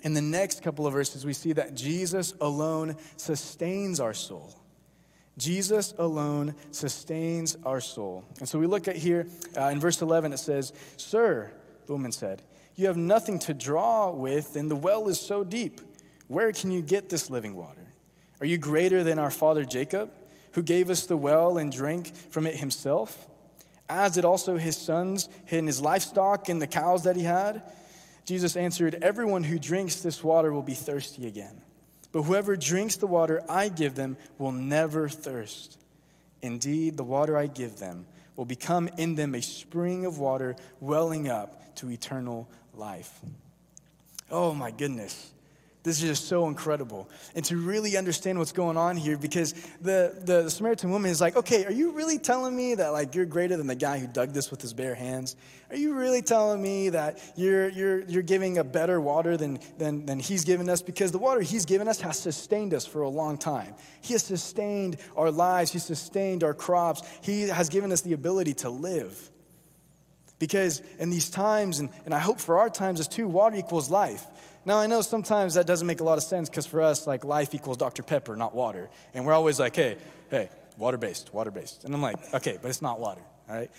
In 0.00 0.14
the 0.14 0.22
next 0.22 0.62
couple 0.62 0.86
of 0.86 0.94
verses, 0.94 1.26
we 1.26 1.34
see 1.34 1.52
that 1.52 1.74
Jesus 1.74 2.32
alone 2.40 2.96
sustains 3.18 4.00
our 4.00 4.14
soul. 4.14 4.54
Jesus 5.36 5.92
alone 5.98 6.54
sustains 6.70 7.58
our 7.62 7.80
soul. 7.80 8.24
And 8.38 8.48
so 8.48 8.58
we 8.58 8.66
look 8.66 8.88
at 8.88 8.96
here 8.96 9.26
uh, 9.54 9.66
in 9.66 9.80
verse 9.80 10.00
11, 10.00 10.32
it 10.32 10.38
says, 10.38 10.72
Sir, 10.96 11.50
the 11.84 11.92
woman 11.92 12.10
said, 12.12 12.40
you 12.74 12.86
have 12.86 12.96
nothing 12.96 13.38
to 13.40 13.54
draw 13.54 14.10
with, 14.10 14.56
and 14.56 14.70
the 14.70 14.76
well 14.76 15.08
is 15.08 15.20
so 15.20 15.44
deep. 15.44 15.80
Where 16.32 16.50
can 16.50 16.70
you 16.70 16.80
get 16.80 17.10
this 17.10 17.28
living 17.28 17.54
water? 17.54 17.86
Are 18.40 18.46
you 18.46 18.56
greater 18.56 19.04
than 19.04 19.18
our 19.18 19.30
father 19.30 19.66
Jacob, 19.66 20.10
who 20.52 20.62
gave 20.62 20.88
us 20.88 21.04
the 21.04 21.16
well 21.16 21.58
and 21.58 21.70
drank 21.70 22.16
from 22.30 22.46
it 22.46 22.56
himself? 22.56 23.28
As 23.86 24.14
did 24.14 24.24
also 24.24 24.56
his 24.56 24.74
sons 24.74 25.28
and 25.50 25.66
his 25.66 25.82
livestock 25.82 26.48
and 26.48 26.60
the 26.60 26.66
cows 26.66 27.04
that 27.04 27.16
he 27.16 27.22
had? 27.22 27.62
Jesus 28.24 28.56
answered, 28.56 28.96
Everyone 29.02 29.44
who 29.44 29.58
drinks 29.58 29.96
this 29.96 30.24
water 30.24 30.54
will 30.54 30.62
be 30.62 30.72
thirsty 30.72 31.26
again. 31.26 31.60
But 32.12 32.22
whoever 32.22 32.56
drinks 32.56 32.96
the 32.96 33.06
water 33.06 33.42
I 33.46 33.68
give 33.68 33.94
them 33.94 34.16
will 34.38 34.52
never 34.52 35.10
thirst. 35.10 35.78
Indeed, 36.40 36.96
the 36.96 37.04
water 37.04 37.36
I 37.36 37.46
give 37.46 37.76
them 37.76 38.06
will 38.36 38.46
become 38.46 38.88
in 38.96 39.16
them 39.16 39.34
a 39.34 39.42
spring 39.42 40.06
of 40.06 40.18
water 40.18 40.56
welling 40.80 41.28
up 41.28 41.76
to 41.76 41.90
eternal 41.90 42.48
life. 42.72 43.20
Oh 44.30 44.54
my 44.54 44.70
goodness. 44.70 45.32
This 45.84 46.00
is 46.00 46.08
just 46.08 46.28
so 46.28 46.46
incredible. 46.46 47.10
And 47.34 47.44
to 47.46 47.56
really 47.56 47.96
understand 47.96 48.38
what's 48.38 48.52
going 48.52 48.76
on 48.76 48.96
here, 48.96 49.18
because 49.18 49.52
the, 49.80 50.14
the, 50.20 50.42
the, 50.42 50.50
Samaritan 50.50 50.92
woman 50.92 51.10
is 51.10 51.20
like, 51.20 51.36
okay, 51.36 51.64
are 51.64 51.72
you 51.72 51.90
really 51.90 52.18
telling 52.18 52.54
me 52.54 52.76
that 52.76 52.90
like 52.90 53.16
you're 53.16 53.26
greater 53.26 53.56
than 53.56 53.66
the 53.66 53.74
guy 53.74 53.98
who 53.98 54.06
dug 54.06 54.32
this 54.32 54.52
with 54.52 54.62
his 54.62 54.72
bare 54.72 54.94
hands? 54.94 55.34
Are 55.70 55.76
you 55.76 55.94
really 55.94 56.22
telling 56.22 56.62
me 56.62 56.90
that 56.90 57.18
you're, 57.34 57.68
you're, 57.70 58.02
you're 58.02 58.22
giving 58.22 58.58
a 58.58 58.64
better 58.64 59.00
water 59.00 59.36
than, 59.36 59.58
than, 59.76 60.06
than 60.06 60.20
he's 60.20 60.44
given 60.44 60.68
us? 60.68 60.82
Because 60.82 61.10
the 61.10 61.18
water 61.18 61.40
he's 61.40 61.64
given 61.64 61.88
us 61.88 62.00
has 62.02 62.16
sustained 62.16 62.74
us 62.74 62.86
for 62.86 63.02
a 63.02 63.08
long 63.08 63.36
time. 63.36 63.74
He 64.02 64.12
has 64.12 64.22
sustained 64.22 64.98
our 65.16 65.32
lives, 65.32 65.72
he's 65.72 65.84
sustained 65.84 66.44
our 66.44 66.54
crops, 66.54 67.02
he 67.22 67.42
has 67.48 67.68
given 67.70 67.90
us 67.90 68.02
the 68.02 68.12
ability 68.12 68.54
to 68.54 68.70
live. 68.70 69.30
Because 70.38 70.82
in 70.98 71.10
these 71.10 71.30
times, 71.30 71.78
and, 71.78 71.88
and 72.04 72.12
I 72.12 72.18
hope 72.18 72.40
for 72.40 72.58
our 72.58 72.68
times 72.68 72.98
as 72.98 73.06
too, 73.06 73.28
water 73.28 73.56
equals 73.56 73.90
life. 73.90 74.26
Now, 74.64 74.78
I 74.78 74.86
know 74.86 75.00
sometimes 75.00 75.54
that 75.54 75.66
doesn't 75.66 75.86
make 75.86 76.00
a 76.00 76.04
lot 76.04 76.18
of 76.18 76.24
sense 76.24 76.48
because 76.48 76.66
for 76.66 76.82
us, 76.82 77.06
like, 77.06 77.24
life 77.24 77.54
equals 77.54 77.76
Dr. 77.76 78.02
Pepper, 78.02 78.36
not 78.36 78.54
water. 78.54 78.90
And 79.12 79.26
we're 79.26 79.32
always 79.32 79.58
like, 79.58 79.74
hey, 79.74 79.96
hey, 80.30 80.50
water 80.76 80.98
based, 80.98 81.34
water 81.34 81.50
based. 81.50 81.84
And 81.84 81.92
I'm 81.92 82.02
like, 82.02 82.16
okay, 82.34 82.58
but 82.62 82.68
it's 82.68 82.82
not 82.82 83.00
water, 83.00 83.22
all 83.48 83.56
right? 83.56 83.70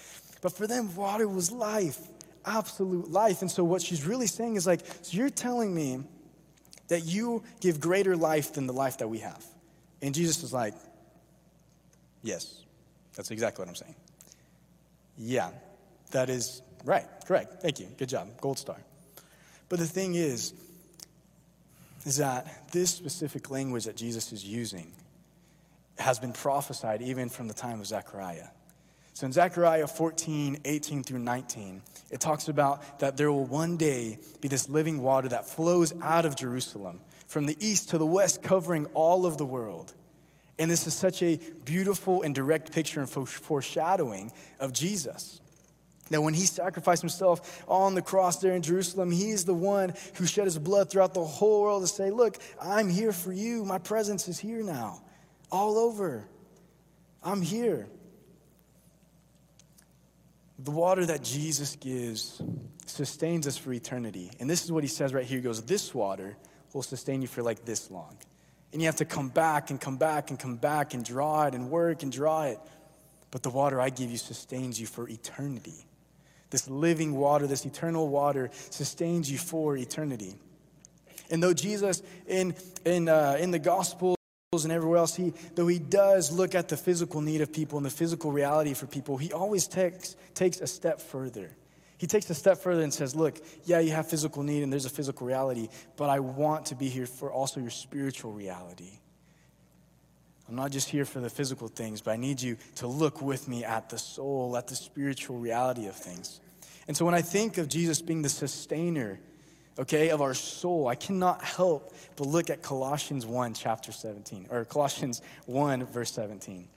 But 0.41 0.51
for 0.51 0.67
them, 0.67 0.93
water 0.95 1.27
was 1.27 1.51
life, 1.51 1.97
absolute 2.45 3.09
life. 3.09 3.41
And 3.41 3.49
so 3.49 3.63
what 3.63 3.81
she's 3.81 4.05
really 4.05 4.27
saying 4.27 4.57
is 4.57 4.67
like, 4.67 4.81
so 5.03 5.17
you're 5.17 5.29
telling 5.29 5.73
me 5.73 6.03
that 6.89 7.05
you 7.05 7.43
give 7.61 7.79
greater 7.79 8.17
life 8.17 8.53
than 8.53 8.67
the 8.67 8.73
life 8.73 8.97
that 8.97 9.07
we 9.07 9.19
have. 9.19 9.43
And 10.01 10.13
Jesus 10.13 10.43
is 10.43 10.51
like, 10.51 10.73
yes, 12.23 12.61
that's 13.15 13.31
exactly 13.31 13.61
what 13.61 13.69
I'm 13.69 13.75
saying. 13.75 13.95
Yeah, 15.17 15.51
that 16.11 16.29
is 16.29 16.61
right, 16.83 17.05
correct. 17.25 17.61
Thank 17.61 17.79
you. 17.79 17.87
Good 17.97 18.09
job. 18.09 18.29
Gold 18.41 18.59
star. 18.59 18.77
But 19.69 19.79
the 19.79 19.87
thing 19.87 20.15
is, 20.15 20.53
is 22.05 22.17
that 22.17 22.71
this 22.71 22.89
specific 22.89 23.49
language 23.49 23.85
that 23.85 23.95
Jesus 23.95 24.31
is 24.31 24.43
using 24.43 24.91
has 25.97 26.19
been 26.19 26.33
prophesied 26.33 27.01
even 27.01 27.29
from 27.29 27.47
the 27.47 27.53
time 27.53 27.79
of 27.79 27.87
Zechariah. 27.87 28.47
So 29.13 29.27
in 29.27 29.31
Zechariah 29.31 29.87
14, 29.87 30.59
18 30.65 31.03
through 31.03 31.19
19, 31.19 31.81
it 32.09 32.19
talks 32.19 32.47
about 32.47 32.99
that 32.99 33.15
there 33.15 33.31
will 33.31 33.45
one 33.45 33.77
day 33.77 34.17
be 34.41 34.47
this 34.47 34.67
living 34.69 35.01
water 35.01 35.29
that 35.29 35.47
flows 35.47 35.93
out 36.01 36.25
of 36.25 36.35
Jerusalem 36.35 36.99
from 37.27 37.45
the 37.45 37.55
east 37.59 37.89
to 37.89 37.97
the 37.97 38.05
west, 38.05 38.41
covering 38.41 38.87
all 38.93 39.25
of 39.25 39.37
the 39.37 39.45
world. 39.45 39.93
And 40.57 40.69
this 40.69 40.87
is 40.87 40.93
such 40.93 41.21
a 41.21 41.39
beautiful 41.65 42.23
and 42.23 42.33
direct 42.33 42.71
picture 42.71 42.99
and 42.99 43.09
foreshadowing 43.09 44.31
of 44.59 44.73
Jesus. 44.73 45.41
That 46.09 46.21
when 46.21 46.33
he 46.33 46.45
sacrificed 46.45 47.01
himself 47.01 47.63
on 47.67 47.95
the 47.95 48.01
cross 48.01 48.37
there 48.37 48.53
in 48.53 48.61
Jerusalem, 48.61 49.09
he's 49.11 49.45
the 49.45 49.53
one 49.53 49.93
who 50.15 50.25
shed 50.25 50.45
his 50.45 50.59
blood 50.59 50.89
throughout 50.89 51.13
the 51.13 51.23
whole 51.23 51.61
world 51.61 51.83
to 51.83 51.87
say, 51.87 52.11
Look, 52.11 52.37
I'm 52.61 52.89
here 52.89 53.13
for 53.13 53.31
you. 53.31 53.63
My 53.63 53.77
presence 53.77 54.27
is 54.27 54.37
here 54.37 54.61
now, 54.61 55.01
all 55.51 55.77
over. 55.77 56.27
I'm 57.23 57.41
here. 57.41 57.87
The 60.59 60.71
water 60.71 61.05
that 61.05 61.23
Jesus 61.23 61.75
gives 61.77 62.41
sustains 62.85 63.47
us 63.47 63.57
for 63.57 63.73
eternity. 63.73 64.31
And 64.39 64.49
this 64.49 64.63
is 64.63 64.71
what 64.71 64.83
he 64.83 64.89
says 64.89 65.13
right 65.13 65.25
here. 65.25 65.37
He 65.37 65.43
goes, 65.43 65.61
This 65.63 65.93
water 65.93 66.37
will 66.73 66.83
sustain 66.83 67.21
you 67.21 67.27
for 67.27 67.41
like 67.41 67.65
this 67.65 67.89
long. 67.89 68.17
And 68.71 68.81
you 68.81 68.87
have 68.87 68.97
to 68.97 69.05
come 69.05 69.29
back 69.29 69.69
and 69.69 69.79
come 69.79 69.97
back 69.97 70.31
and 70.31 70.39
come 70.39 70.57
back 70.57 70.93
and 70.93 71.05
draw 71.05 71.45
it 71.45 71.53
and 71.53 71.69
work 71.69 72.03
and 72.03 72.11
draw 72.11 72.43
it. 72.43 72.59
but 73.31 73.41
the 73.41 73.49
water 73.49 73.81
I 73.81 73.89
give 73.89 74.11
you 74.11 74.17
sustains 74.17 74.79
you 74.79 74.85
for 74.85 75.07
eternity. 75.07 75.85
This 76.53 76.69
living 76.69 77.15
water, 77.15 77.47
this 77.47 77.65
eternal 77.65 78.09
water, 78.09 78.51
sustains 78.69 79.31
you 79.31 79.39
for 79.39 79.75
eternity. 79.75 80.35
And 81.31 81.41
though 81.41 81.55
Jesus 81.55 82.03
in, 82.27 82.53
in, 82.85 83.09
uh, 83.09 83.37
in 83.39 83.49
the 83.49 83.57
Gospels 83.57 84.17
and 84.53 84.71
everywhere 84.71 84.99
else, 84.99 85.15
he, 85.15 85.33
though 85.55 85.65
he 85.65 85.79
does 85.79 86.31
look 86.31 86.53
at 86.53 86.69
the 86.69 86.77
physical 86.77 87.21
need 87.21 87.41
of 87.41 87.51
people 87.51 87.79
and 87.79 87.85
the 87.87 87.89
physical 87.89 88.31
reality 88.31 88.75
for 88.75 88.85
people, 88.85 89.17
he 89.17 89.33
always 89.33 89.67
takes, 89.67 90.15
takes 90.35 90.61
a 90.61 90.67
step 90.67 91.01
further. 91.01 91.49
He 91.97 92.05
takes 92.05 92.29
a 92.29 92.35
step 92.35 92.59
further 92.59 92.83
and 92.83 92.93
says, 92.93 93.15
Look, 93.15 93.41
yeah, 93.65 93.79
you 93.79 93.89
have 93.93 94.07
physical 94.07 94.43
need 94.43 94.61
and 94.61 94.71
there's 94.71 94.85
a 94.85 94.91
physical 94.91 95.25
reality, 95.25 95.69
but 95.97 96.11
I 96.11 96.19
want 96.19 96.67
to 96.67 96.75
be 96.75 96.87
here 96.87 97.07
for 97.07 97.31
also 97.31 97.61
your 97.61 97.71
spiritual 97.71 98.31
reality. 98.31 98.99
I'm 100.47 100.55
not 100.55 100.69
just 100.69 100.87
here 100.87 101.05
for 101.05 101.19
the 101.19 101.31
physical 101.31 101.67
things, 101.67 102.01
but 102.01 102.11
I 102.11 102.17
need 102.17 102.39
you 102.39 102.57
to 102.75 102.85
look 102.85 103.23
with 103.23 103.47
me 103.47 103.63
at 103.63 103.89
the 103.89 103.97
soul, 103.97 104.55
at 104.55 104.67
the 104.67 104.75
spiritual 104.75 105.39
reality 105.39 105.87
of 105.87 105.95
things. 105.95 106.41
And 106.87 106.95
so 106.95 107.05
when 107.05 107.13
I 107.13 107.21
think 107.21 107.57
of 107.57 107.67
Jesus 107.67 108.01
being 108.01 108.21
the 108.21 108.29
sustainer, 108.29 109.19
okay, 109.79 110.09
of 110.09 110.21
our 110.21 110.33
soul, 110.33 110.87
I 110.87 110.95
cannot 110.95 111.43
help 111.43 111.93
but 112.15 112.27
look 112.27 112.49
at 112.49 112.61
Colossians 112.61 113.25
1, 113.25 113.53
chapter 113.53 113.91
17, 113.91 114.47
or 114.49 114.65
Colossians 114.65 115.21
1, 115.45 115.85
verse 115.85 116.11
17. 116.11 116.67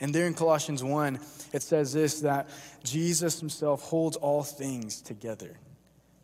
And 0.00 0.14
there 0.14 0.26
in 0.26 0.34
Colossians 0.34 0.82
1, 0.82 1.18
it 1.52 1.62
says 1.62 1.92
this 1.92 2.20
that 2.20 2.48
Jesus 2.84 3.38
himself 3.40 3.82
holds 3.82 4.16
all 4.16 4.42
things 4.42 5.02
together. 5.02 5.58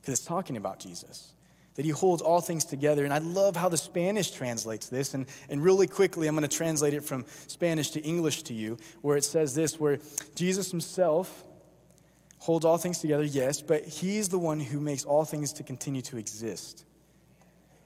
Because 0.01 0.19
it's 0.19 0.27
talking 0.27 0.57
about 0.57 0.79
Jesus 0.79 1.33
that 1.77 1.85
he 1.85 1.91
holds 1.91 2.23
all 2.23 2.41
things 2.41 2.65
together. 2.65 3.05
And 3.05 3.13
I 3.13 3.19
love 3.19 3.55
how 3.55 3.69
the 3.69 3.77
Spanish 3.77 4.31
translates 4.31 4.89
this. 4.89 5.15
And, 5.15 5.27
and 5.49 5.63
really 5.63 5.87
quickly, 5.87 6.27
I'm 6.27 6.35
going 6.35 6.49
to 6.49 6.57
translate 6.57 6.95
it 6.95 7.05
from 7.05 7.25
Spanish 7.47 7.91
to 7.91 8.01
English 8.01 8.45
to 8.45 8.55
you, 8.55 8.79
where 9.03 9.17
it 9.17 9.25
says 9.25 9.55
this 9.55 9.79
where 9.79 9.99
Jesus 10.35 10.71
himself 10.71 11.45
holds 12.39 12.65
all 12.65 12.79
things 12.79 12.99
together, 12.99 13.25
yes, 13.25 13.63
but 13.63 13.85
he's 13.85 14.29
the 14.29 14.39
one 14.39 14.61
who 14.61 14.81
makes 14.81 15.05
all 15.05 15.25
things 15.25 15.53
to 15.55 15.63
continue 15.63 16.03
to 16.03 16.19
exist. 16.19 16.85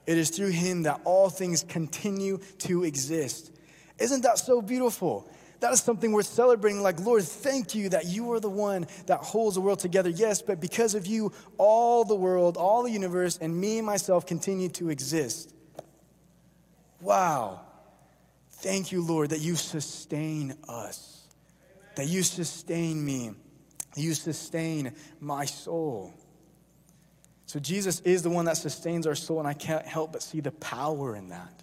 It 0.05 0.17
is 0.17 0.29
through 0.29 0.49
him 0.49 0.83
that 0.83 1.01
all 1.03 1.29
things 1.29 1.63
continue 1.63 2.39
to 2.59 2.83
exist. 2.83 3.51
Isn't 3.99 4.23
that 4.23 4.39
so 4.39 4.61
beautiful? 4.61 5.29
that 5.61 5.71
is 5.71 5.81
something 5.81 6.11
worth 6.11 6.25
celebrating. 6.25 6.81
Like, 6.81 6.99
Lord, 6.99 7.23
thank 7.23 7.73
you 7.75 7.89
that 7.89 8.05
you 8.07 8.31
are 8.33 8.39
the 8.39 8.49
one 8.49 8.87
that 9.05 9.19
holds 9.19 9.55
the 9.55 9.61
world 9.61 9.79
together. 9.79 10.09
Yes, 10.09 10.41
but 10.41 10.59
because 10.59 10.95
of 10.95 11.05
you, 11.05 11.31
all 11.57 12.03
the 12.03 12.15
world, 12.15 12.57
all 12.57 12.83
the 12.83 12.91
universe, 12.91 13.37
and 13.37 13.55
me 13.55 13.77
and 13.77 13.85
myself 13.85 14.25
continue 14.25 14.69
to 14.69 14.89
exist. 14.89 15.53
Wow. 16.99 17.61
Thank 18.53 18.91
you, 18.91 19.03
Lord, 19.03 19.29
that 19.29 19.39
you 19.39 19.55
sustain 19.55 20.55
us, 20.67 21.27
that 21.95 22.07
you 22.07 22.23
sustain 22.23 23.03
me, 23.03 23.31
you 23.95 24.13
sustain 24.13 24.93
my 25.19 25.45
soul. 25.45 26.13
So, 27.45 27.59
Jesus 27.59 27.99
is 28.01 28.23
the 28.23 28.29
one 28.29 28.45
that 28.45 28.57
sustains 28.57 29.05
our 29.05 29.15
soul, 29.15 29.39
and 29.39 29.47
I 29.47 29.53
can't 29.53 29.85
help 29.85 30.13
but 30.13 30.23
see 30.23 30.39
the 30.39 30.51
power 30.51 31.15
in 31.15 31.29
that. 31.29 31.61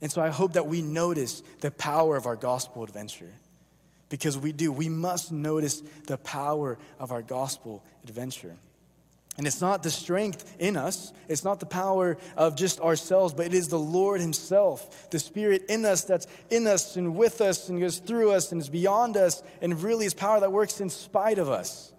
And 0.00 0.10
so 0.10 0.22
I 0.22 0.28
hope 0.28 0.52
that 0.52 0.66
we 0.66 0.82
notice 0.82 1.42
the 1.60 1.70
power 1.70 2.16
of 2.16 2.26
our 2.26 2.36
gospel 2.36 2.84
adventure. 2.84 3.32
Because 4.08 4.38
we 4.38 4.52
do. 4.52 4.72
We 4.72 4.88
must 4.88 5.32
notice 5.32 5.82
the 6.06 6.16
power 6.16 6.78
of 6.98 7.12
our 7.12 7.22
gospel 7.22 7.84
adventure. 8.04 8.56
And 9.38 9.46
it's 9.46 9.60
not 9.60 9.84
the 9.84 9.90
strength 9.90 10.56
in 10.58 10.76
us, 10.76 11.12
it's 11.28 11.44
not 11.44 11.60
the 11.60 11.66
power 11.66 12.18
of 12.36 12.56
just 12.56 12.80
ourselves, 12.80 13.32
but 13.32 13.46
it 13.46 13.54
is 13.54 13.68
the 13.68 13.78
Lord 13.78 14.20
Himself, 14.20 15.10
the 15.10 15.20
Spirit 15.20 15.66
in 15.68 15.84
us 15.84 16.02
that's 16.02 16.26
in 16.50 16.66
us 16.66 16.96
and 16.96 17.14
with 17.14 17.40
us 17.40 17.68
and 17.68 17.80
goes 17.80 17.98
through 17.98 18.32
us 18.32 18.50
and 18.50 18.60
is 18.60 18.68
beyond 18.68 19.16
us, 19.16 19.40
and 19.62 19.80
really 19.80 20.06
is 20.06 20.12
power 20.12 20.40
that 20.40 20.50
works 20.50 20.80
in 20.80 20.90
spite 20.90 21.38
of 21.38 21.48
us. 21.48 21.92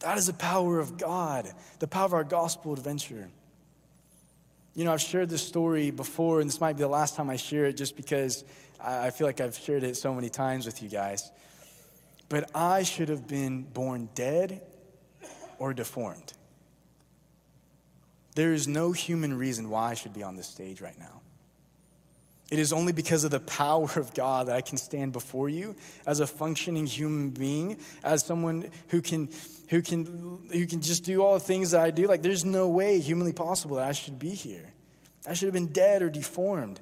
That 0.00 0.16
is 0.16 0.28
the 0.28 0.32
power 0.32 0.78
of 0.78 0.96
God, 0.96 1.46
the 1.78 1.86
power 1.86 2.06
of 2.06 2.14
our 2.14 2.24
gospel 2.24 2.72
adventure. 2.72 3.28
You 4.74 4.84
know, 4.84 4.94
I've 4.94 5.02
shared 5.02 5.28
this 5.28 5.46
story 5.46 5.90
before, 5.90 6.40
and 6.40 6.48
this 6.48 6.60
might 6.60 6.74
be 6.74 6.80
the 6.80 6.88
last 6.88 7.16
time 7.16 7.28
I 7.28 7.36
share 7.36 7.66
it 7.66 7.74
just 7.74 7.96
because 7.96 8.44
I 8.80 9.10
feel 9.10 9.26
like 9.26 9.42
I've 9.42 9.58
shared 9.58 9.82
it 9.82 9.96
so 9.96 10.14
many 10.14 10.30
times 10.30 10.64
with 10.64 10.82
you 10.82 10.88
guys. 10.88 11.30
But 12.30 12.50
I 12.54 12.82
should 12.82 13.10
have 13.10 13.28
been 13.28 13.62
born 13.62 14.08
dead 14.14 14.62
or 15.58 15.74
deformed. 15.74 16.32
There 18.36 18.52
is 18.52 18.68
no 18.68 18.92
human 18.92 19.36
reason 19.36 19.70
why 19.70 19.90
I 19.90 19.94
should 19.94 20.12
be 20.12 20.22
on 20.22 20.36
this 20.36 20.46
stage 20.46 20.82
right 20.82 20.98
now. 20.98 21.22
It 22.50 22.58
is 22.58 22.70
only 22.70 22.92
because 22.92 23.24
of 23.24 23.30
the 23.30 23.40
power 23.40 23.88
of 23.96 24.12
God 24.12 24.48
that 24.48 24.56
I 24.56 24.60
can 24.60 24.76
stand 24.76 25.12
before 25.12 25.48
you 25.48 25.74
as 26.06 26.20
a 26.20 26.26
functioning 26.26 26.86
human 26.86 27.30
being, 27.30 27.78
as 28.04 28.24
someone 28.24 28.70
who 28.88 29.00
can, 29.00 29.30
who 29.70 29.80
can, 29.80 30.46
who 30.52 30.66
can 30.66 30.82
just 30.82 31.02
do 31.02 31.22
all 31.22 31.34
the 31.34 31.40
things 31.40 31.70
that 31.70 31.80
I 31.80 31.90
do. 31.90 32.06
Like, 32.06 32.20
there's 32.20 32.44
no 32.44 32.68
way 32.68 33.00
humanly 33.00 33.32
possible 33.32 33.76
that 33.76 33.88
I 33.88 33.92
should 33.92 34.18
be 34.18 34.30
here. 34.30 34.70
I 35.26 35.32
should 35.32 35.46
have 35.46 35.54
been 35.54 35.72
dead 35.72 36.02
or 36.02 36.10
deformed. 36.10 36.78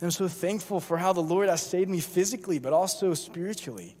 And 0.00 0.06
I'm 0.06 0.10
so 0.10 0.28
thankful 0.28 0.80
for 0.80 0.96
how 0.96 1.12
the 1.12 1.20
Lord 1.20 1.50
has 1.50 1.62
saved 1.62 1.90
me 1.90 2.00
physically, 2.00 2.58
but 2.58 2.72
also 2.72 3.12
spiritually. 3.12 3.96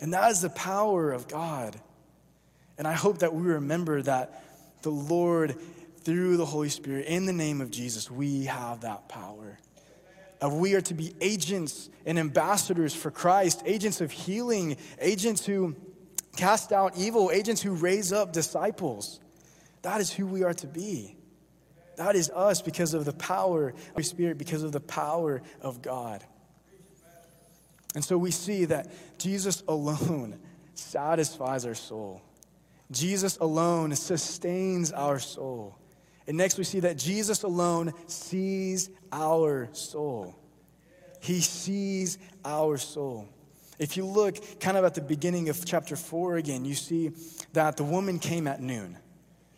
And 0.00 0.14
that 0.14 0.30
is 0.30 0.42
the 0.42 0.50
power 0.50 1.10
of 1.10 1.26
God. 1.26 1.78
And 2.78 2.86
I 2.86 2.92
hope 2.92 3.18
that 3.18 3.34
we 3.34 3.42
remember 3.42 4.00
that 4.02 4.44
the 4.82 4.90
Lord, 4.90 5.56
through 6.02 6.36
the 6.36 6.46
Holy 6.46 6.68
Spirit, 6.68 7.06
in 7.06 7.26
the 7.26 7.32
name 7.32 7.60
of 7.60 7.70
Jesus, 7.70 8.10
we 8.10 8.44
have 8.44 8.82
that 8.82 9.08
power 9.08 9.58
of 10.42 10.54
we 10.54 10.74
are 10.74 10.80
to 10.80 10.92
be 10.94 11.14
agents 11.20 11.88
and 12.04 12.18
ambassadors 12.18 12.92
for 12.92 13.10
Christ, 13.10 13.62
agents 13.64 14.00
of 14.00 14.10
healing, 14.10 14.76
agents 15.00 15.46
who 15.46 15.76
cast 16.36 16.72
out 16.72 16.96
evil, 16.96 17.30
agents 17.30 17.62
who 17.62 17.72
raise 17.72 18.12
up 18.12 18.32
disciples. 18.32 19.20
That 19.82 20.00
is 20.00 20.12
who 20.12 20.26
we 20.26 20.42
are 20.42 20.54
to 20.54 20.66
be. 20.66 21.16
That 21.96 22.16
is 22.16 22.28
us 22.30 22.60
because 22.60 22.92
of 22.92 23.04
the 23.04 23.12
power 23.12 23.68
of 23.68 23.96
the 23.96 24.02
Spirit, 24.02 24.36
because 24.36 24.64
of 24.64 24.72
the 24.72 24.80
power 24.80 25.42
of 25.60 25.80
God. 25.80 26.24
And 27.94 28.04
so 28.04 28.18
we 28.18 28.32
see 28.32 28.64
that 28.64 28.90
Jesus 29.18 29.62
alone 29.68 30.40
satisfies 30.74 31.64
our 31.66 31.74
soul. 31.74 32.20
Jesus 32.92 33.38
alone 33.38 33.94
sustains 33.96 34.92
our 34.92 35.18
soul. 35.18 35.78
And 36.26 36.36
next 36.36 36.58
we 36.58 36.64
see 36.64 36.80
that 36.80 36.96
Jesus 36.98 37.42
alone 37.42 37.92
sees 38.06 38.90
our 39.10 39.68
soul. 39.72 40.36
He 41.20 41.40
sees 41.40 42.18
our 42.44 42.76
soul. 42.78 43.28
If 43.78 43.96
you 43.96 44.04
look 44.04 44.60
kind 44.60 44.76
of 44.76 44.84
at 44.84 44.94
the 44.94 45.00
beginning 45.00 45.48
of 45.48 45.64
chapter 45.64 45.96
4 45.96 46.36
again, 46.36 46.64
you 46.64 46.74
see 46.74 47.12
that 47.52 47.76
the 47.76 47.84
woman 47.84 48.18
came 48.18 48.46
at 48.46 48.60
noon. 48.60 48.98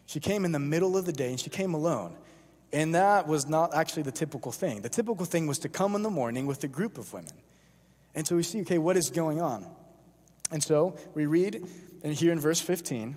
She 0.07 0.21
came 0.21 0.45
in 0.45 0.53
the 0.53 0.59
middle 0.59 0.97
of 0.97 1.07
the 1.07 1.13
day 1.13 1.31
and 1.31 1.41
she 1.41 1.51
came 1.51 1.75
alone. 1.75 2.17
And 2.73 2.95
that 2.95 3.29
was 3.29 3.47
not 3.47 3.75
actually 3.75 4.03
the 4.03 4.13
typical 4.13 4.53
thing. 4.53 4.83
The 4.83 4.89
typical 4.89 5.27
thing 5.27 5.47
was 5.47 5.59
to 5.61 5.69
come 5.69 5.95
in 5.95 6.03
the 6.03 6.11
morning 6.11 6.47
with 6.47 6.65
a 6.65 6.69
group 6.69 6.99
of 6.99 7.13
women. 7.13 7.33
And 8.15 8.27
so 8.27 8.37
we 8.37 8.43
see, 8.43 8.61
okay, 8.63 8.79
what 8.79 8.97
is 8.97 9.11
going 9.11 9.41
on? 9.41 9.67
And 10.51 10.63
so 10.63 10.97
we 11.15 11.27
read, 11.27 11.67
and 12.03 12.15
here 12.15 12.33
in 12.33 12.41
verse 12.41 12.61
15, 12.61 13.17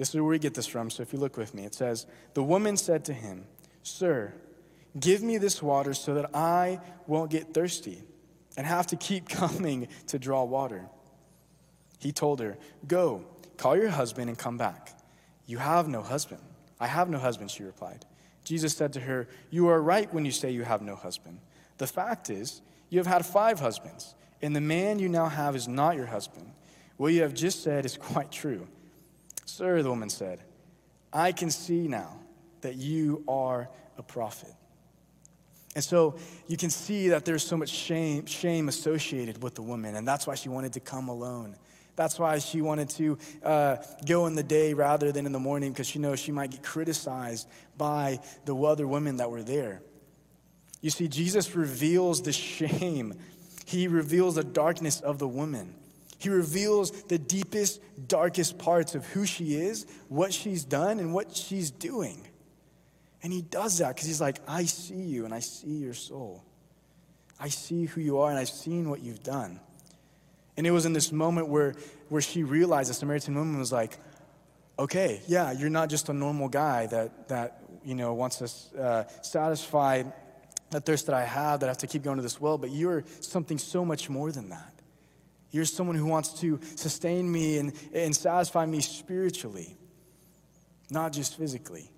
this 0.00 0.08
is 0.08 0.14
where 0.14 0.24
we 0.24 0.38
get 0.38 0.54
this 0.54 0.66
from, 0.66 0.88
so 0.88 1.02
if 1.02 1.12
you 1.12 1.18
look 1.18 1.36
with 1.36 1.52
me, 1.52 1.66
it 1.66 1.74
says, 1.74 2.06
The 2.32 2.42
woman 2.42 2.78
said 2.78 3.04
to 3.04 3.12
him, 3.12 3.44
Sir, 3.82 4.32
give 4.98 5.22
me 5.22 5.36
this 5.36 5.62
water 5.62 5.92
so 5.92 6.14
that 6.14 6.34
I 6.34 6.80
won't 7.06 7.30
get 7.30 7.52
thirsty 7.52 8.02
and 8.56 8.66
have 8.66 8.86
to 8.86 8.96
keep 8.96 9.28
coming 9.28 9.88
to 10.06 10.18
draw 10.18 10.42
water. 10.44 10.86
He 11.98 12.12
told 12.12 12.40
her, 12.40 12.56
Go, 12.88 13.26
call 13.58 13.76
your 13.76 13.90
husband 13.90 14.30
and 14.30 14.38
come 14.38 14.56
back. 14.56 14.98
You 15.44 15.58
have 15.58 15.86
no 15.86 16.00
husband. 16.00 16.40
I 16.80 16.86
have 16.86 17.10
no 17.10 17.18
husband, 17.18 17.50
she 17.50 17.62
replied. 17.62 18.06
Jesus 18.42 18.74
said 18.74 18.94
to 18.94 19.00
her, 19.00 19.28
You 19.50 19.68
are 19.68 19.82
right 19.82 20.10
when 20.14 20.24
you 20.24 20.32
say 20.32 20.50
you 20.50 20.64
have 20.64 20.80
no 20.80 20.94
husband. 20.94 21.40
The 21.76 21.86
fact 21.86 22.30
is, 22.30 22.62
you 22.88 23.00
have 23.00 23.06
had 23.06 23.26
five 23.26 23.60
husbands, 23.60 24.14
and 24.40 24.56
the 24.56 24.62
man 24.62 24.98
you 24.98 25.10
now 25.10 25.26
have 25.26 25.54
is 25.54 25.68
not 25.68 25.94
your 25.94 26.06
husband. 26.06 26.52
What 26.96 27.12
you 27.12 27.20
have 27.20 27.34
just 27.34 27.62
said 27.62 27.84
is 27.84 27.98
quite 27.98 28.32
true. 28.32 28.66
Sir, 29.50 29.82
the 29.82 29.90
woman 29.90 30.08
said, 30.08 30.40
I 31.12 31.32
can 31.32 31.50
see 31.50 31.88
now 31.88 32.20
that 32.60 32.76
you 32.76 33.24
are 33.26 33.68
a 33.98 34.02
prophet. 34.02 34.54
And 35.74 35.82
so 35.82 36.16
you 36.46 36.56
can 36.56 36.70
see 36.70 37.08
that 37.08 37.24
there's 37.24 37.44
so 37.44 37.56
much 37.56 37.68
shame, 37.68 38.26
shame 38.26 38.68
associated 38.68 39.42
with 39.42 39.56
the 39.56 39.62
woman, 39.62 39.96
and 39.96 40.06
that's 40.06 40.26
why 40.26 40.36
she 40.36 40.48
wanted 40.48 40.72
to 40.74 40.80
come 40.80 41.08
alone. 41.08 41.56
That's 41.96 42.18
why 42.18 42.38
she 42.38 42.62
wanted 42.62 42.90
to 42.90 43.18
uh, 43.42 43.76
go 44.06 44.26
in 44.26 44.36
the 44.36 44.42
day 44.42 44.72
rather 44.72 45.12
than 45.12 45.26
in 45.26 45.32
the 45.32 45.40
morning, 45.40 45.72
because 45.72 45.88
she 45.88 45.98
knows 45.98 46.20
she 46.20 46.32
might 46.32 46.52
get 46.52 46.62
criticized 46.62 47.48
by 47.76 48.20
the 48.44 48.56
other 48.56 48.86
women 48.86 49.16
that 49.16 49.30
were 49.30 49.42
there. 49.42 49.82
You 50.80 50.90
see, 50.90 51.08
Jesus 51.08 51.54
reveals 51.54 52.22
the 52.22 52.32
shame, 52.32 53.14
he 53.66 53.88
reveals 53.88 54.36
the 54.36 54.44
darkness 54.44 55.00
of 55.00 55.18
the 55.18 55.28
woman. 55.28 55.74
He 56.20 56.28
reveals 56.28 56.90
the 57.04 57.18
deepest, 57.18 57.80
darkest 58.06 58.58
parts 58.58 58.94
of 58.94 59.06
who 59.06 59.24
she 59.24 59.54
is, 59.54 59.86
what 60.08 60.34
she's 60.34 60.64
done, 60.64 61.00
and 61.00 61.14
what 61.14 61.34
she's 61.34 61.70
doing. 61.70 62.28
And 63.22 63.32
he 63.32 63.40
does 63.40 63.78
that 63.78 63.88
because 63.94 64.06
he's 64.06 64.20
like, 64.20 64.38
I 64.46 64.64
see 64.64 65.00
you 65.00 65.24
and 65.24 65.32
I 65.32 65.40
see 65.40 65.70
your 65.70 65.94
soul. 65.94 66.44
I 67.40 67.48
see 67.48 67.86
who 67.86 68.02
you 68.02 68.18
are 68.18 68.28
and 68.28 68.38
I've 68.38 68.50
seen 68.50 68.90
what 68.90 69.00
you've 69.00 69.22
done. 69.22 69.60
And 70.58 70.66
it 70.66 70.72
was 70.72 70.84
in 70.84 70.92
this 70.92 71.10
moment 71.10 71.48
where, 71.48 71.74
where 72.10 72.20
she 72.20 72.42
realized, 72.42 72.90
the 72.90 72.94
Samaritan 72.94 73.34
woman 73.34 73.58
was 73.58 73.72
like, 73.72 73.96
okay, 74.78 75.22
yeah, 75.26 75.52
you're 75.52 75.70
not 75.70 75.88
just 75.88 76.10
a 76.10 76.12
normal 76.12 76.50
guy 76.50 76.86
that, 76.86 77.28
that 77.28 77.62
you 77.82 77.94
know, 77.94 78.12
wants 78.12 78.36
to 78.72 78.80
uh, 78.80 79.04
satisfy 79.22 80.02
the 80.70 80.80
thirst 80.80 81.06
that 81.06 81.14
I 81.14 81.24
have, 81.24 81.60
that 81.60 81.66
I 81.66 81.70
have 81.70 81.78
to 81.78 81.86
keep 81.86 82.02
going 82.02 82.16
to 82.16 82.22
this 82.22 82.38
well, 82.38 82.58
but 82.58 82.70
you're 82.70 83.04
something 83.20 83.56
so 83.56 83.86
much 83.86 84.10
more 84.10 84.30
than 84.30 84.50
that. 84.50 84.69
You're 85.50 85.64
someone 85.64 85.96
who 85.96 86.06
wants 86.06 86.40
to 86.40 86.60
sustain 86.76 87.30
me 87.30 87.58
and, 87.58 87.72
and 87.92 88.14
satisfy 88.14 88.66
me 88.66 88.80
spiritually, 88.80 89.76
not 90.90 91.12
just 91.12 91.36
physically. 91.36 91.90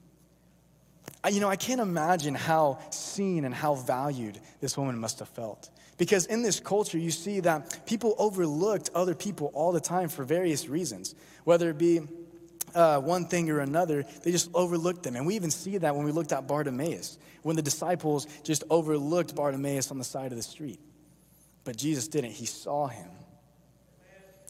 I, 1.24 1.28
you 1.28 1.40
know, 1.40 1.48
I 1.48 1.56
can't 1.56 1.80
imagine 1.80 2.34
how 2.34 2.78
seen 2.90 3.44
and 3.44 3.54
how 3.54 3.74
valued 3.74 4.40
this 4.60 4.76
woman 4.76 4.98
must 4.98 5.18
have 5.18 5.28
felt. 5.28 5.70
Because 5.98 6.26
in 6.26 6.42
this 6.42 6.58
culture, 6.58 6.98
you 6.98 7.10
see 7.10 7.40
that 7.40 7.86
people 7.86 8.14
overlooked 8.18 8.90
other 8.94 9.14
people 9.14 9.50
all 9.54 9.72
the 9.72 9.80
time 9.80 10.08
for 10.08 10.24
various 10.24 10.68
reasons, 10.68 11.14
whether 11.44 11.70
it 11.70 11.78
be 11.78 12.00
uh, 12.74 12.98
one 13.00 13.26
thing 13.26 13.50
or 13.50 13.60
another, 13.60 14.04
they 14.22 14.32
just 14.32 14.50
overlooked 14.54 15.02
them. 15.02 15.14
And 15.16 15.26
we 15.26 15.36
even 15.36 15.50
see 15.50 15.78
that 15.78 15.94
when 15.94 16.04
we 16.04 16.12
looked 16.12 16.32
at 16.32 16.48
Bartimaeus, 16.48 17.18
when 17.42 17.56
the 17.56 17.62
disciples 17.62 18.26
just 18.42 18.64
overlooked 18.70 19.34
Bartimaeus 19.36 19.90
on 19.90 19.98
the 19.98 20.04
side 20.04 20.32
of 20.32 20.36
the 20.36 20.42
street. 20.42 20.80
But 21.64 21.76
Jesus 21.76 22.08
didn't. 22.08 22.32
He 22.32 22.46
saw 22.46 22.86
him. 22.86 23.08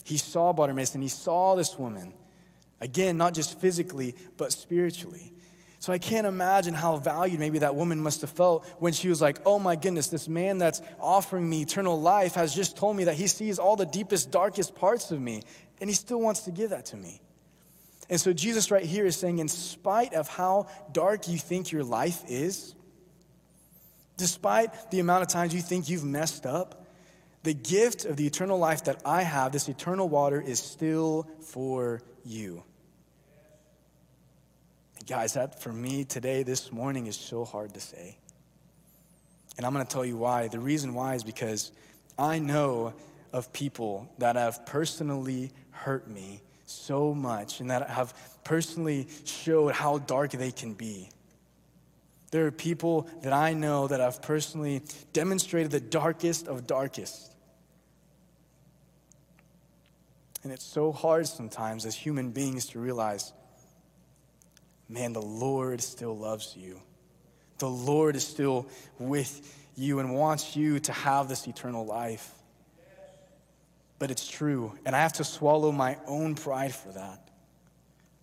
He 0.05 0.17
saw 0.17 0.53
Bartimaeus 0.53 0.95
and 0.95 1.03
he 1.03 1.09
saw 1.09 1.55
this 1.55 1.79
woman. 1.79 2.13
Again, 2.81 3.17
not 3.17 3.35
just 3.35 3.61
physically, 3.61 4.17
but 4.37 4.53
spiritually. 4.53 5.33
So 5.79 5.93
I 5.93 5.99
can't 5.99 6.29
imagine 6.29 6.75
how 6.75 6.97
valued 6.97 7.41
maybe 7.41 7.59
that 7.59 7.75
woman 7.75 8.01
must 8.01 8.21
have 8.21 8.31
felt 8.31 8.65
when 8.79 8.93
she 8.93 9.09
was 9.09 9.21
like, 9.21 9.39
oh 9.45 9.59
my 9.59 9.75
goodness, 9.75 10.09
this 10.09 10.29
man 10.29 10.59
that's 10.59 10.81
offering 11.01 11.49
me 11.49 11.63
eternal 11.63 12.01
life 12.01 12.35
has 12.35 12.55
just 12.55 12.77
told 12.77 12.97
me 12.97 13.05
that 13.05 13.15
he 13.15 13.27
sees 13.27 13.59
all 13.59 13.75
the 13.75 13.87
deepest, 13.87 14.31
darkest 14.31 14.77
parts 14.77 15.11
of 15.11 15.21
me, 15.21 15.43
and 15.81 15.91
he 15.91 15.95
still 15.95 16.21
wants 16.21 16.43
to 16.43 16.53
give 16.53 16.71
that 16.71 16.87
to 16.87 16.97
me. 16.97 17.21
And 18.09 18.21
so 18.21 18.33
Jesus, 18.33 18.71
right 18.71 18.85
here, 18.85 19.07
is 19.07 19.17
saying, 19.17 19.39
in 19.39 19.49
spite 19.49 20.15
of 20.15 20.29
how 20.29 20.69
dark 20.93 21.29
you 21.29 21.39
think 21.39 21.73
your 21.73 21.83
life 21.83 22.23
is, 22.29 22.77
despite 24.17 24.91
the 24.91 25.01
amount 25.01 25.23
of 25.23 25.29
times 25.29 25.53
you 25.55 25.63
think 25.63 25.89
you've 25.89 26.05
messed 26.05 26.47
up, 26.47 26.82
the 27.43 27.55
gift 27.55 28.05
of 28.05 28.17
the 28.17 28.27
eternal 28.27 28.59
life 28.59 28.85
that 28.85 29.03
I 29.05 29.23
have, 29.23 29.53
this 29.53 29.69
eternal 29.69 30.09
water, 30.09 30.41
is 30.41 30.61
still 30.61 31.27
for 31.41 32.03
you. 32.25 32.63
Guys, 35.07 35.35
that 35.35 35.61
for 35.61 35.73
me 35.73 36.05
today, 36.05 36.45
this 36.45 36.71
morning, 36.71 37.07
is 37.07 37.17
so 37.17 37.45
hard 37.45 37.75
to 37.75 37.81
say. 37.81 38.17
And 39.57 39.67
I'm 39.67 39.73
going 39.73 39.85
to 39.85 39.93
tell 39.93 40.05
you 40.05 40.17
why. 40.17 40.49
The 40.49 40.61
reason 40.61 40.95
why 40.95 41.15
is 41.15 41.25
because 41.25 41.73
I 42.19 42.39
know 42.39 42.95
of 43.33 43.53
people 43.53 44.09
that 44.19 44.37
have 44.37 44.65
personally 44.67 45.51
hurt 45.71 46.09
me 46.09 46.41
so 46.67 47.13
much 47.13 47.61
and 47.61 47.71
that 47.71 47.89
have 47.91 48.15
personally 48.45 49.09
showed 49.25 49.75
how 49.75 49.99
dark 49.99 50.31
they 50.31 50.53
can 50.53 50.75
be. 50.75 51.11
There 52.33 52.47
are 52.47 52.51
people 52.51 53.09
that 53.23 53.33
I 53.33 53.53
know 53.53 53.87
that 53.87 54.01
I've 54.01 54.21
personally 54.21 54.83
demonstrated 55.13 55.71
the 55.71 55.79
darkest 55.79 56.49
of 56.49 56.67
darkest. 56.67 57.33
And 60.43 60.53
it's 60.53 60.65
so 60.65 60.91
hard 60.91 61.29
sometimes 61.29 61.87
as 61.87 61.95
human 61.95 62.33
beings 62.33 62.67
to 62.71 62.81
realize 62.81 63.33
man, 64.89 65.13
the 65.13 65.23
Lord 65.23 65.81
still 65.81 66.19
loves 66.19 66.55
you. 66.57 66.81
The 67.59 67.71
Lord 67.71 68.17
is 68.17 68.27
still 68.27 68.67
with 68.99 69.57
you 69.77 70.01
and 70.01 70.13
wants 70.15 70.57
you 70.57 70.81
to 70.81 70.93
have 70.93 71.29
this 71.29 71.47
eternal 71.47 71.87
life 71.87 72.31
but 74.03 74.11
it's 74.11 74.27
true. 74.27 74.77
And 74.85 74.97
I 74.97 74.99
have 74.99 75.13
to 75.13 75.25
swallow 75.25 75.71
my 75.71 75.97
own 76.09 76.35
pride 76.35 76.75
for 76.75 76.89
that. 76.89 77.29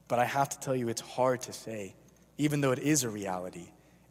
But 0.10 0.20
I 0.20 0.26
have 0.26 0.50
to 0.50 0.60
tell 0.60 0.76
you, 0.76 0.90
it's 0.90 1.00
hard 1.00 1.44
to 1.44 1.54
say, 1.54 1.96
even 2.38 2.60
though 2.60 2.74
it 2.74 2.80
is 2.80 3.06
a 3.06 3.10
reality. 3.10 3.70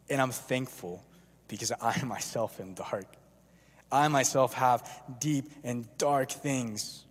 And 0.09 0.21
I'm 0.21 0.31
thankful 0.31 1.03
because 1.47 1.71
I 1.81 2.01
myself 2.05 2.59
am 2.59 2.73
dark. 2.73 3.05
I 3.91 4.07
myself 4.07 4.53
have 4.53 4.89
deep 5.19 5.51
and 5.63 5.87
dark 5.97 6.31
things 6.31 7.05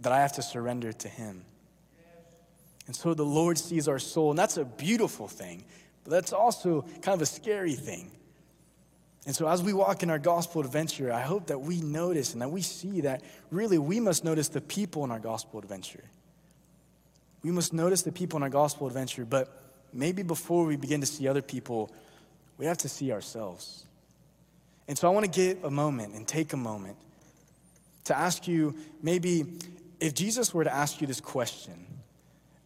that 0.00 0.12
I 0.12 0.20
have 0.20 0.32
to 0.34 0.42
surrender 0.42 0.92
to 0.92 1.08
Him. 1.08 1.44
And 2.86 2.96
so 2.96 3.14
the 3.14 3.24
Lord 3.24 3.58
sees 3.58 3.88
our 3.88 3.98
soul, 3.98 4.30
and 4.30 4.38
that's 4.38 4.56
a 4.56 4.64
beautiful 4.64 5.28
thing, 5.28 5.64
but 6.02 6.10
that's 6.10 6.32
also 6.32 6.82
kind 7.02 7.14
of 7.14 7.22
a 7.22 7.26
scary 7.26 7.74
thing. 7.74 8.10
And 9.24 9.36
so, 9.36 9.46
as 9.46 9.62
we 9.62 9.72
walk 9.72 10.02
in 10.02 10.10
our 10.10 10.18
gospel 10.18 10.62
adventure, 10.62 11.12
I 11.12 11.20
hope 11.20 11.46
that 11.46 11.60
we 11.60 11.80
notice 11.80 12.32
and 12.32 12.42
that 12.42 12.50
we 12.50 12.60
see 12.60 13.02
that 13.02 13.22
really 13.50 13.78
we 13.78 14.00
must 14.00 14.24
notice 14.24 14.48
the 14.48 14.60
people 14.60 15.04
in 15.04 15.12
our 15.12 15.20
gospel 15.20 15.60
adventure. 15.60 16.02
We 17.44 17.52
must 17.52 17.72
notice 17.72 18.02
the 18.02 18.10
people 18.10 18.38
in 18.38 18.42
our 18.42 18.48
gospel 18.48 18.88
adventure, 18.88 19.24
but 19.24 19.61
maybe 19.92 20.22
before 20.22 20.64
we 20.64 20.76
begin 20.76 21.00
to 21.00 21.06
see 21.06 21.28
other 21.28 21.42
people, 21.42 21.90
we 22.58 22.66
have 22.66 22.78
to 22.78 22.88
see 22.88 23.12
ourselves. 23.12 23.84
And 24.88 24.98
so, 24.98 25.08
I 25.08 25.10
want 25.10 25.24
to 25.24 25.30
get 25.30 25.64
a 25.64 25.70
moment 25.70 26.14
and 26.14 26.26
take 26.26 26.52
a 26.52 26.56
moment 26.56 26.96
to 28.04 28.16
ask 28.16 28.48
you 28.48 28.74
maybe 29.02 29.46
if 30.00 30.14
Jesus 30.14 30.52
were 30.52 30.64
to 30.64 30.74
ask 30.74 31.00
you 31.00 31.06
this 31.06 31.20
question 31.20 31.86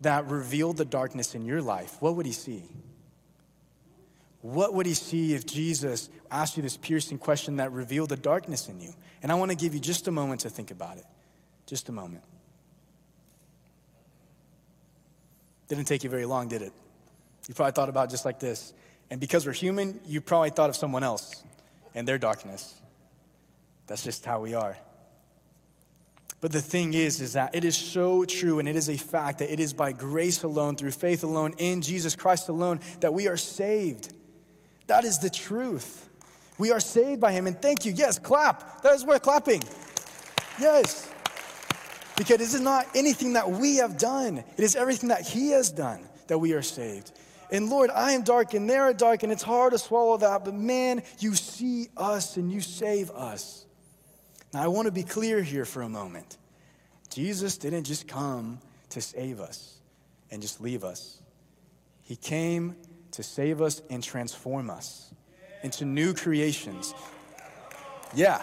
that 0.01 0.27
revealed 0.27 0.77
the 0.77 0.85
darkness 0.85 1.35
in 1.35 1.45
your 1.45 1.61
life, 1.61 1.97
what 2.01 2.17
would 2.17 2.27
he 2.27 2.33
see? 2.33 2.63
What 4.41 4.75
would 4.75 4.87
he 4.87 4.95
see 4.95 5.35
if 5.35 5.45
Jesus 5.45 6.09
asked 6.31 6.57
you 6.57 6.63
this 6.63 6.77
piercing 6.77 7.19
question 7.19 7.57
that 7.57 7.73
revealed 7.73 8.11
the 8.11 8.17
darkness 8.17 8.69
in 8.69 8.81
you? 8.81 8.93
And 9.23 9.33
I 9.33 9.35
want 9.35 9.51
to 9.51 9.57
give 9.57 9.75
you 9.75 9.81
just 9.81 10.09
a 10.09 10.13
moment 10.13 10.43
to 10.43 10.51
think 10.51 10.71
about 10.71 10.99
it. 10.99 11.05
Just 11.67 11.89
a 11.89 11.93
moment. 11.93 12.23
Didn't 15.69 15.87
take 15.87 16.05
you 16.05 16.11
very 16.11 16.27
long, 16.27 16.49
did 16.49 16.63
it? 16.63 16.73
You 17.49 17.55
probably 17.55 17.73
thought 17.73 17.89
about 17.89 18.11
just 18.11 18.25
like 18.25 18.41
this. 18.41 18.73
And 19.11 19.21
because 19.21 19.47
we're 19.47 19.53
human, 19.53 20.01
you 20.07 20.21
probably 20.21 20.51
thought 20.51 20.71
of 20.71 20.77
someone 20.77 21.05
else 21.05 21.43
and 21.95 22.07
their 22.07 22.19
darkness. 22.19 22.75
That's 23.87 24.03
just 24.03 24.25
how 24.25 24.41
we 24.41 24.55
are. 24.55 24.77
But 26.41 26.53
the 26.53 26.61
thing 26.61 26.93
is, 26.93 27.21
is 27.21 27.33
that 27.33 27.55
it 27.55 27.65
is 27.65 27.77
so 27.77 28.25
true 28.25 28.59
and 28.59 28.69
it 28.69 28.77
is 28.77 28.89
a 28.89 28.97
fact 28.97 29.39
that 29.39 29.53
it 29.53 29.59
is 29.59 29.73
by 29.73 29.93
grace 29.93 30.43
alone, 30.43 30.77
through 30.77 30.91
faith 30.91 31.25
alone, 31.25 31.55
in 31.59 31.83
Jesus 31.83 32.15
Christ 32.15 32.49
alone, 32.49 32.81
that 33.01 33.15
we 33.15 33.27
are 33.29 33.37
saved. 33.37 34.13
That 34.87 35.05
is 35.05 35.19
the 35.19 35.31
truth. 35.31 36.09
We 36.59 36.73
are 36.73 36.81
saved 36.81 37.21
by 37.21 37.33
him. 37.33 37.47
And 37.47 37.61
thank 37.61 37.85
you. 37.85 37.93
Yes, 37.93 38.19
clap. 38.19 38.83
That 38.83 38.95
is 38.95 39.05
worth 39.05 39.23
clapping. 39.23 39.63
Yes. 40.61 41.11
Because 42.17 42.39
this 42.39 42.55
is 42.55 42.61
not 42.61 42.87
anything 42.95 43.35
that 43.35 43.51
we 43.51 43.77
have 43.77 43.99
done, 43.99 44.39
it 44.39 44.65
is 44.65 44.75
everything 44.75 45.11
that 45.11 45.23
he 45.23 45.51
has 45.51 45.71
done 45.71 46.01
that 46.29 46.39
we 46.39 46.53
are 46.53 46.63
saved. 46.63 47.13
And 47.51 47.69
Lord, 47.69 47.91
I 47.91 48.13
am 48.13 48.23
dark 48.23 48.55
and 48.55 48.69
they 48.69 48.77
are 48.77 48.93
dark, 48.93 49.23
and 49.23 49.33
it's 49.33 49.43
hard 49.43 49.73
to 49.73 49.79
swallow 49.79 50.17
that, 50.19 50.45
but 50.45 50.55
man, 50.55 51.03
you 51.19 51.35
see 51.35 51.89
us 51.97 52.37
and 52.37 52.51
you 52.53 52.61
save 52.61 53.11
us. 53.11 53.67
Now, 54.53 54.63
I 54.63 54.69
want 54.69 54.87
to 54.87 54.93
be 54.93 55.03
clear 55.03 55.43
here 55.43 55.65
for 55.65 55.83
a 55.83 55.89
moment. 55.89 56.37
Jesus 57.11 57.57
didn't 57.57 57.85
just 57.85 58.09
come 58.09 58.59
to 58.91 59.01
save 59.01 59.41
us 59.41 59.79
and 60.31 60.43
just 60.43 60.61
leave 60.61 60.83
us, 60.83 61.21
He 62.03 62.17
came 62.17 62.77
to 63.13 63.23
save 63.23 63.63
us 63.63 63.81
and 63.91 64.03
transform 64.03 64.71
us 64.71 65.15
into 65.63 65.85
new 65.85 66.15
creations. 66.15 66.95
Yeah. 68.15 68.43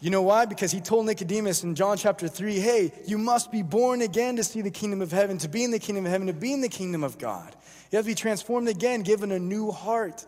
You 0.00 0.10
know 0.10 0.22
why? 0.22 0.44
Because 0.44 0.72
he 0.72 0.80
told 0.80 1.06
Nicodemus 1.06 1.64
in 1.64 1.74
John 1.74 1.96
chapter 1.96 2.28
3 2.28 2.58
hey, 2.58 2.92
you 3.06 3.18
must 3.18 3.50
be 3.50 3.62
born 3.62 4.02
again 4.02 4.36
to 4.36 4.44
see 4.44 4.60
the 4.60 4.70
kingdom 4.70 5.00
of 5.00 5.10
heaven, 5.10 5.38
to 5.38 5.48
be 5.48 5.64
in 5.64 5.70
the 5.70 5.78
kingdom 5.78 6.04
of 6.04 6.12
heaven, 6.12 6.26
to 6.26 6.32
be 6.32 6.52
in 6.52 6.60
the 6.60 6.68
kingdom 6.68 7.02
of 7.02 7.18
God. 7.18 7.54
You 7.90 7.96
have 7.96 8.04
to 8.04 8.10
be 8.10 8.14
transformed 8.14 8.68
again, 8.68 9.02
given 9.02 9.32
a 9.32 9.38
new 9.38 9.70
heart. 9.70 10.26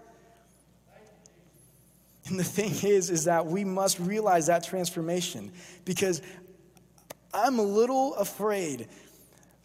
And 2.27 2.39
the 2.39 2.45
thing 2.45 2.73
is, 2.89 3.11
is 3.11 3.25
that 3.25 3.47
we 3.47 3.65
must 3.65 3.99
realize 3.99 4.47
that 4.47 4.65
transformation 4.65 5.51
because 5.85 6.23
I'm 7.33 7.59
a 7.59 7.63
little 7.63 8.15
afraid 8.15 8.89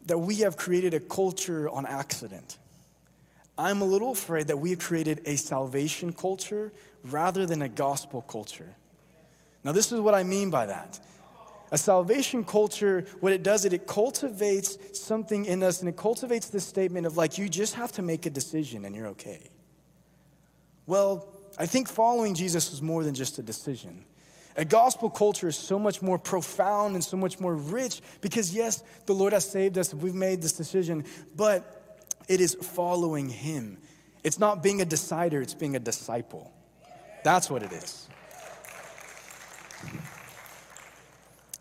that 0.06 0.18
we 0.18 0.36
have 0.38 0.58
created 0.58 0.94
a 0.94 1.00
culture 1.00 1.70
on 1.70 1.86
accident. 1.86 2.58
I'm 3.58 3.82
a 3.82 3.86
little 3.86 4.12
afraid 4.12 4.48
that 4.48 4.58
we 4.58 4.72
have 4.72 4.80
created 4.80 5.22
a 5.26 5.36
salvation 5.36 6.12
culture 6.12 6.74
rather 7.04 7.46
than 7.46 7.62
a 7.62 7.70
gospel 7.70 8.22
culture. 8.22 8.76
Now, 9.64 9.72
this 9.72 9.92
is 9.92 10.00
what 10.00 10.14
I 10.14 10.24
mean 10.24 10.50
by 10.50 10.66
that. 10.66 11.00
A 11.72 11.78
salvation 11.78 12.44
culture, 12.44 13.06
what 13.20 13.34
it 13.34 13.42
does 13.42 13.66
is 13.66 13.74
it 13.74 13.88
cultivates 13.88 14.78
something 15.00 15.46
in 15.46 15.64
us 15.64 15.80
and 15.80 15.90
it 15.90 15.98
cultivates 15.98 16.50
this 16.50 16.66
statement 16.66 17.08
of 17.08 17.18
like, 17.18 17.38
you 17.38 17.50
just 17.50 17.74
have 17.76 17.92
to 17.94 18.02
make 18.02 18.26
a 18.26 18.30
decision 18.30 18.86
and 18.86 18.96
you're 18.96 19.08
okay. 19.08 19.50
Well, 20.86 21.28
I 21.58 21.66
think 21.66 21.88
following 21.90 22.36
Jesus 22.36 22.72
is 22.74 22.82
more 22.82 23.04
than 23.04 23.16
just 23.16 23.40
a 23.40 23.42
decision. 23.42 24.06
A 24.56 24.66
gospel 24.66 25.10
culture 25.10 25.48
is 25.48 25.56
so 25.56 25.80
much 25.80 26.02
more 26.02 26.20
profound 26.20 26.94
and 26.94 27.04
so 27.04 27.18
much 27.18 27.40
more 27.40 27.56
rich 27.56 28.02
because, 28.22 28.54
yes, 28.54 28.84
the 29.08 29.14
Lord 29.14 29.34
has 29.34 29.50
saved 29.50 29.78
us, 29.78 29.94
we've 29.94 30.14
made 30.14 30.42
this 30.42 30.54
decision, 30.54 31.06
but 31.36 32.06
it 32.28 32.40
is 32.40 32.54
following 32.54 33.30
Him. 33.30 33.80
It's 34.24 34.38
not 34.38 34.62
being 34.62 34.82
a 34.82 34.86
decider, 34.86 35.42
it's 35.42 35.56
being 35.56 35.76
a 35.76 35.80
disciple. 35.80 36.54
That's 37.24 37.50
what 37.50 37.64
it 37.64 37.72
is. 37.72 38.08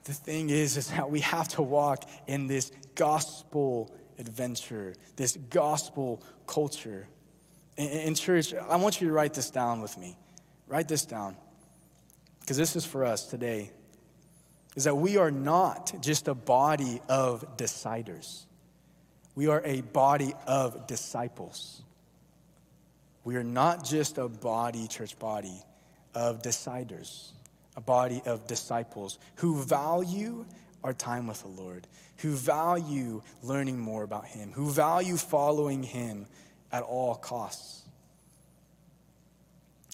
The 0.05 0.13
thing 0.13 0.51
is, 0.51 0.77
is 0.77 0.89
that 0.89 1.11
we 1.11 1.21
have 1.21 1.49
to 1.49 1.63
walk 1.63 2.09
in 2.27 2.47
this 2.47 2.73
gospel 2.95 3.95
adventure, 4.19 4.95
this 5.17 5.37
gospel 5.51 6.23
culture. 6.47 7.07
In, 7.77 7.89
in 7.89 8.15
church, 8.15 8.55
I 8.55 8.77
want 8.77 9.01
you 9.01 9.09
to 9.09 9.13
write 9.13 9.35
this 9.35 9.51
down 9.51 9.81
with 9.81 9.97
me. 9.97 10.17
Write 10.67 10.89
this 10.89 11.05
down. 11.05 11.37
Because 12.41 12.57
this 12.57 12.77
is 12.77 12.85
for 12.85 13.05
us 13.05 13.27
today. 13.27 13.71
Is 14.75 14.85
that 14.85 14.97
we 14.97 15.19
are 15.19 15.31
not 15.31 15.93
just 16.01 16.29
a 16.29 16.35
body 16.35 17.01
of 17.09 17.57
deciders. 17.57 18.47
We 19.35 19.49
are 19.49 19.63
a 19.65 19.83
body 19.83 20.33
of 20.47 20.87
disciples. 20.87 21.83
We 23.25 23.37
are 23.37 23.45
not 23.45 23.85
just 23.85 24.19
a 24.19 24.29
body, 24.29 24.89
church 24.89 25.19
body, 25.19 25.63
of 26.15 26.43
deciders, 26.43 27.31
a 27.77 27.81
body 27.81 28.23
of 28.27 28.47
disciples 28.47 29.19
who 29.37 29.63
value 29.63 30.45
our 30.85 30.93
time 30.93 31.27
with 31.27 31.43
the 31.43 31.49
Lord, 31.49 31.87
who 32.19 32.33
value 32.33 33.23
learning 33.43 33.79
more 33.79 34.03
about 34.03 34.27
Him, 34.27 34.53
who 34.53 34.71
value 34.71 35.17
following 35.17 35.83
Him 35.83 36.27
at 36.71 36.83
all 36.83 37.15
costs. 37.15 37.83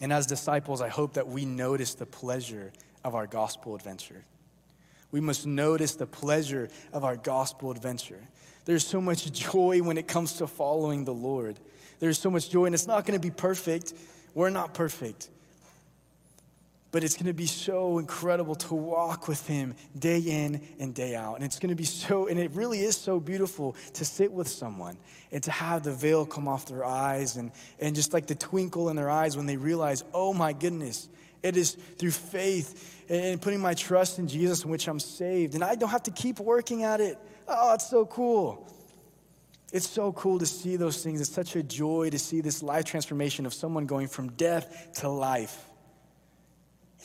And 0.00 0.12
as 0.12 0.26
disciples, 0.26 0.80
I 0.80 0.88
hope 0.88 1.14
that 1.14 1.28
we 1.28 1.44
notice 1.44 1.94
the 1.94 2.06
pleasure 2.06 2.72
of 3.04 3.14
our 3.14 3.26
gospel 3.26 3.74
adventure. 3.74 4.24
We 5.10 5.20
must 5.20 5.46
notice 5.46 5.94
the 5.94 6.06
pleasure 6.06 6.68
of 6.92 7.04
our 7.04 7.16
gospel 7.16 7.70
adventure. 7.70 8.20
There's 8.64 8.86
so 8.86 9.00
much 9.00 9.32
joy 9.52 9.80
when 9.82 9.98
it 9.98 10.06
comes 10.06 10.34
to 10.34 10.46
following 10.46 11.04
the 11.04 11.14
Lord. 11.14 11.58
There's 11.98 12.18
so 12.18 12.30
much 12.30 12.50
joy, 12.50 12.66
and 12.66 12.74
it's 12.74 12.86
not 12.86 13.04
going 13.04 13.18
to 13.18 13.26
be 13.26 13.34
perfect. 13.34 13.94
We're 14.34 14.50
not 14.50 14.74
perfect. 14.74 15.30
But 16.90 17.04
it's 17.04 17.14
going 17.14 17.26
to 17.26 17.34
be 17.34 17.46
so 17.46 17.98
incredible 17.98 18.54
to 18.54 18.74
walk 18.74 19.28
with 19.28 19.46
Him 19.46 19.74
day 19.98 20.20
in 20.20 20.62
and 20.80 20.94
day 20.94 21.14
out. 21.14 21.34
And 21.34 21.44
it's 21.44 21.58
going 21.58 21.68
to 21.68 21.74
be 21.74 21.84
so, 21.84 22.28
and 22.28 22.38
it 22.38 22.52
really 22.52 22.80
is 22.80 22.96
so 22.96 23.20
beautiful 23.20 23.76
to 23.94 24.04
sit 24.06 24.32
with 24.32 24.48
someone 24.48 24.96
and 25.30 25.42
to 25.42 25.50
have 25.50 25.82
the 25.82 25.92
veil 25.92 26.24
come 26.24 26.48
off 26.48 26.66
their 26.66 26.84
eyes 26.84 27.36
and, 27.36 27.52
and 27.78 27.94
just 27.94 28.14
like 28.14 28.26
the 28.26 28.34
twinkle 28.34 28.88
in 28.88 28.96
their 28.96 29.10
eyes 29.10 29.36
when 29.36 29.44
they 29.44 29.58
realize, 29.58 30.02
oh 30.14 30.32
my 30.32 30.54
goodness, 30.54 31.10
it 31.42 31.58
is 31.58 31.72
through 31.98 32.10
faith 32.10 33.04
and 33.10 33.40
putting 33.40 33.60
my 33.60 33.74
trust 33.74 34.18
in 34.18 34.26
Jesus 34.26 34.64
in 34.64 34.70
which 34.70 34.88
I'm 34.88 35.00
saved. 35.00 35.54
And 35.54 35.62
I 35.62 35.74
don't 35.74 35.90
have 35.90 36.04
to 36.04 36.10
keep 36.10 36.40
working 36.40 36.84
at 36.84 37.00
it. 37.02 37.18
Oh, 37.46 37.74
it's 37.74 37.88
so 37.88 38.06
cool. 38.06 38.66
It's 39.74 39.88
so 39.88 40.12
cool 40.12 40.38
to 40.38 40.46
see 40.46 40.76
those 40.76 41.04
things. 41.04 41.20
It's 41.20 41.30
such 41.30 41.54
a 41.54 41.62
joy 41.62 42.08
to 42.10 42.18
see 42.18 42.40
this 42.40 42.62
life 42.62 42.86
transformation 42.86 43.44
of 43.44 43.52
someone 43.52 43.84
going 43.84 44.08
from 44.08 44.30
death 44.30 44.92
to 45.00 45.10
life 45.10 45.67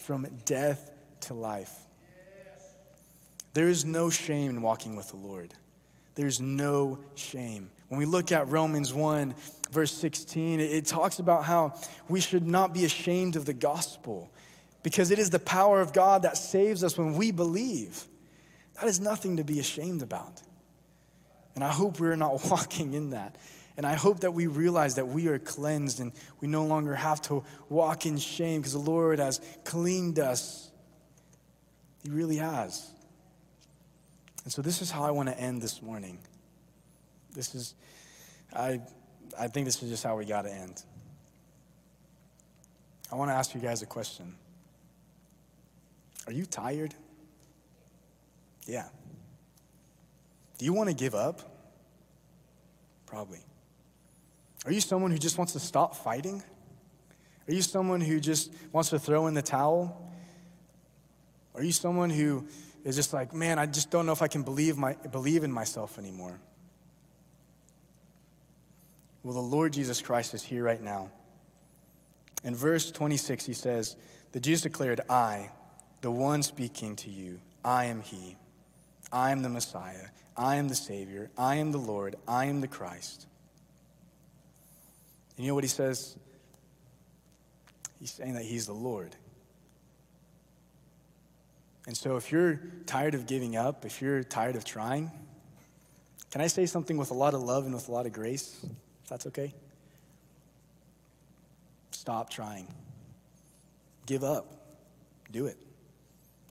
from 0.03 0.27
death 0.45 0.91
to 1.21 1.33
life. 1.33 1.73
There 3.53 3.69
is 3.69 3.85
no 3.85 4.09
shame 4.09 4.49
in 4.49 4.61
walking 4.61 4.95
with 4.95 5.09
the 5.09 5.17
Lord. 5.17 5.53
There's 6.15 6.41
no 6.41 6.99
shame. 7.15 7.69
When 7.87 7.99
we 7.99 8.05
look 8.05 8.31
at 8.31 8.47
Romans 8.49 8.93
1, 8.93 9.35
verse 9.71 9.91
16, 9.91 10.59
it 10.59 10.85
talks 10.85 11.19
about 11.19 11.43
how 11.43 11.75
we 12.09 12.19
should 12.19 12.47
not 12.47 12.73
be 12.73 12.85
ashamed 12.85 13.35
of 13.35 13.45
the 13.45 13.53
gospel 13.53 14.31
because 14.81 15.11
it 15.11 15.19
is 15.19 15.29
the 15.29 15.39
power 15.39 15.79
of 15.81 15.93
God 15.93 16.23
that 16.23 16.37
saves 16.37 16.83
us 16.83 16.97
when 16.97 17.13
we 17.13 17.31
believe. 17.31 18.03
That 18.75 18.87
is 18.87 18.99
nothing 18.99 19.37
to 19.37 19.43
be 19.43 19.59
ashamed 19.59 20.01
about. 20.01 20.41
And 21.55 21.63
I 21.63 21.71
hope 21.71 21.99
we're 21.99 22.15
not 22.15 22.43
walking 22.49 22.93
in 22.93 23.11
that. 23.11 23.37
And 23.75 23.85
I 23.85 23.95
hope 23.95 24.19
that 24.19 24.31
we 24.31 24.47
realize 24.47 24.95
that 24.95 25.07
we 25.07 25.27
are 25.27 25.39
cleansed 25.39 25.99
and 25.99 26.11
we 26.39 26.47
no 26.47 26.65
longer 26.65 26.93
have 26.93 27.21
to 27.23 27.43
walk 27.69 28.05
in 28.05 28.17
shame 28.17 28.61
because 28.61 28.73
the 28.73 28.79
Lord 28.79 29.19
has 29.19 29.41
cleaned 29.63 30.19
us. 30.19 30.69
He 32.03 32.11
really 32.11 32.37
has. 32.37 32.91
And 34.43 34.53
so 34.53 34.61
this 34.61 34.81
is 34.81 34.91
how 34.91 35.03
I 35.03 35.11
want 35.11 35.29
to 35.29 35.39
end 35.39 35.61
this 35.61 35.81
morning. 35.81 36.19
This 37.33 37.55
is, 37.55 37.73
I, 38.53 38.81
I 39.39 39.47
think 39.47 39.65
this 39.65 39.81
is 39.81 39.89
just 39.89 40.03
how 40.03 40.17
we 40.17 40.25
got 40.25 40.43
to 40.43 40.53
end. 40.53 40.83
I 43.11 43.15
want 43.15 43.31
to 43.31 43.35
ask 43.35 43.55
you 43.55 43.61
guys 43.61 43.81
a 43.81 43.85
question. 43.85 44.35
Are 46.27 46.33
you 46.33 46.45
tired? 46.45 46.93
Yeah. 48.65 48.85
Do 50.57 50.65
you 50.65 50.73
want 50.73 50.89
to 50.89 50.95
give 50.95 51.15
up? 51.15 51.41
Probably. 53.05 53.39
Are 54.65 54.71
you 54.71 54.81
someone 54.81 55.11
who 55.11 55.17
just 55.17 55.37
wants 55.37 55.53
to 55.53 55.59
stop 55.59 55.95
fighting? 55.95 56.41
Are 57.47 57.53
you 57.53 57.61
someone 57.61 58.01
who 58.01 58.19
just 58.19 58.53
wants 58.71 58.89
to 58.91 58.99
throw 58.99 59.27
in 59.27 59.33
the 59.33 59.41
towel? 59.41 60.11
Are 61.55 61.63
you 61.63 61.71
someone 61.71 62.09
who 62.09 62.47
is 62.83 62.95
just 62.95 63.13
like, 63.13 63.33
man, 63.33 63.59
I 63.59 63.65
just 63.65 63.91
don't 63.91 64.05
know 64.05 64.13
if 64.13 64.21
I 64.21 64.27
can 64.27 64.43
believe, 64.43 64.77
my, 64.77 64.93
believe 65.11 65.43
in 65.43 65.51
myself 65.51 65.97
anymore? 65.97 66.39
Well, 69.23 69.33
the 69.33 69.39
Lord 69.39 69.73
Jesus 69.73 70.01
Christ 70.01 70.33
is 70.33 70.43
here 70.43 70.63
right 70.63 70.81
now. 70.81 71.09
In 72.43 72.55
verse 72.55 72.91
26, 72.91 73.45
he 73.45 73.53
says, 73.53 73.95
that 74.33 74.41
Jesus 74.41 74.63
declared, 74.63 75.01
I, 75.09 75.49
the 76.01 76.11
one 76.11 76.43
speaking 76.43 76.95
to 76.97 77.09
you, 77.09 77.39
I 77.63 77.85
am 77.85 78.01
he. 78.01 78.35
I 79.11 79.31
am 79.31 79.43
the 79.43 79.49
Messiah. 79.49 80.07
I 80.35 80.55
am 80.55 80.67
the 80.67 80.75
Savior. 80.75 81.29
I 81.37 81.55
am 81.55 81.71
the 81.71 81.77
Lord. 81.77 82.15
I 82.27 82.45
am 82.45 82.59
the 82.59 82.67
Christ. 82.67 83.27
And 85.35 85.45
you 85.45 85.51
know 85.51 85.55
what 85.55 85.63
he 85.63 85.69
says? 85.69 86.15
He's 87.99 88.11
saying 88.11 88.33
that 88.33 88.43
he's 88.43 88.65
the 88.65 88.73
Lord. 88.73 89.15
And 91.87 91.97
so 91.97 92.15
if 92.15 92.31
you're 92.31 92.61
tired 92.85 93.13
of 93.13 93.27
giving 93.27 93.55
up, 93.55 93.85
if 93.85 94.01
you're 94.01 94.23
tired 94.23 94.55
of 94.55 94.63
trying, 94.63 95.11
can 96.31 96.41
I 96.41 96.47
say 96.47 96.65
something 96.65 96.97
with 96.97 97.11
a 97.11 97.13
lot 97.13 97.33
of 97.33 97.41
love 97.41 97.65
and 97.65 97.73
with 97.73 97.89
a 97.89 97.91
lot 97.91 98.05
of 98.05 98.13
grace? 98.13 98.59
If 99.03 99.09
that's 99.09 99.27
okay? 99.27 99.53
Stop 101.91 102.29
trying. 102.29 102.67
Give 104.05 104.23
up. 104.23 104.45
Do 105.31 105.45
it. 105.47 105.57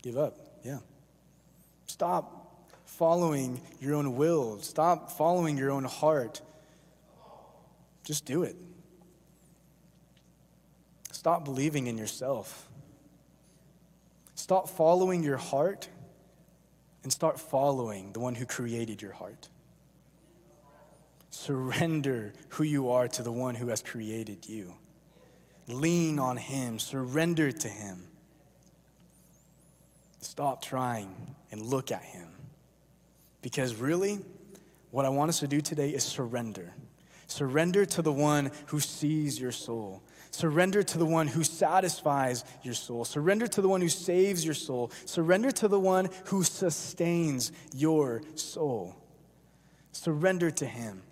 Give 0.03 0.19
up. 0.19 0.39
Yeah. 0.65 0.79
Stop 1.87 2.71
following 2.85 3.61
your 3.81 3.95
own 3.95 4.17
will. 4.17 4.61
Stop 4.61 5.13
following 5.13 5.57
your 5.57 5.71
own 5.71 5.85
heart. 5.85 6.41
Just 8.05 8.25
do 8.25 8.43
it. 8.43 8.57
Stop 11.23 11.45
believing 11.45 11.87
in 11.87 11.97
yourself. 11.97 12.69
Stop 14.35 14.69
following 14.69 15.23
your 15.23 15.37
heart 15.37 15.89
and 17.05 17.13
start 17.13 17.39
following 17.39 18.13
the 18.13 18.19
one 18.19 18.35
who 18.35 18.45
created 18.45 19.01
your 19.01 19.13
heart. 19.13 19.49
Surrender 21.31 22.33
who 22.49 22.65
you 22.65 22.91
are 22.91 23.07
to 23.07 23.23
the 23.23 23.31
one 23.31 23.55
who 23.55 23.69
has 23.69 23.83
created 23.83 24.49
you. 24.49 24.75
Lean 25.69 26.19
on 26.19 26.37
him, 26.37 26.81
surrender 26.81 27.53
to 27.53 27.69
him. 27.69 28.03
Stop 30.23 30.61
trying 30.61 31.37
and 31.53 31.63
look 31.63 31.93
at 31.93 32.03
him. 32.03 32.31
Because 33.43 33.77
really, 33.77 34.19
what 34.91 35.07
I 35.07 35.09
want 35.11 35.29
us 35.29 35.39
to 35.39 35.47
do 35.47 35.61
today 35.61 35.91
is 35.91 36.03
surrender. 36.03 36.75
Surrender 37.29 37.87
to 37.87 38.03
the 38.03 38.13
one 38.13 38.51
who 38.67 38.81
sees 38.81 39.41
your 39.41 39.53
soul. 39.53 40.03
Surrender 40.33 40.83
to 40.83 40.99
the 40.99 41.07
one 41.07 41.29
who 41.29 41.45
satisfies 41.45 42.45
your 42.63 42.75
soul. 42.75 43.05
Surrender 43.05 43.47
to 43.47 43.61
the 43.61 43.69
one 43.69 43.81
who 43.81 43.89
saves 43.89 44.45
your 44.45 44.55
soul. 44.55 44.91
Surrender 45.05 45.51
to 45.53 45.69
the 45.69 45.79
one 45.79 46.09
who 46.27 46.43
sustains 46.43 47.53
your 47.75 48.23
soul. 48.35 48.97
Surrender 49.93 50.51
to 50.51 50.67
him. 50.67 51.03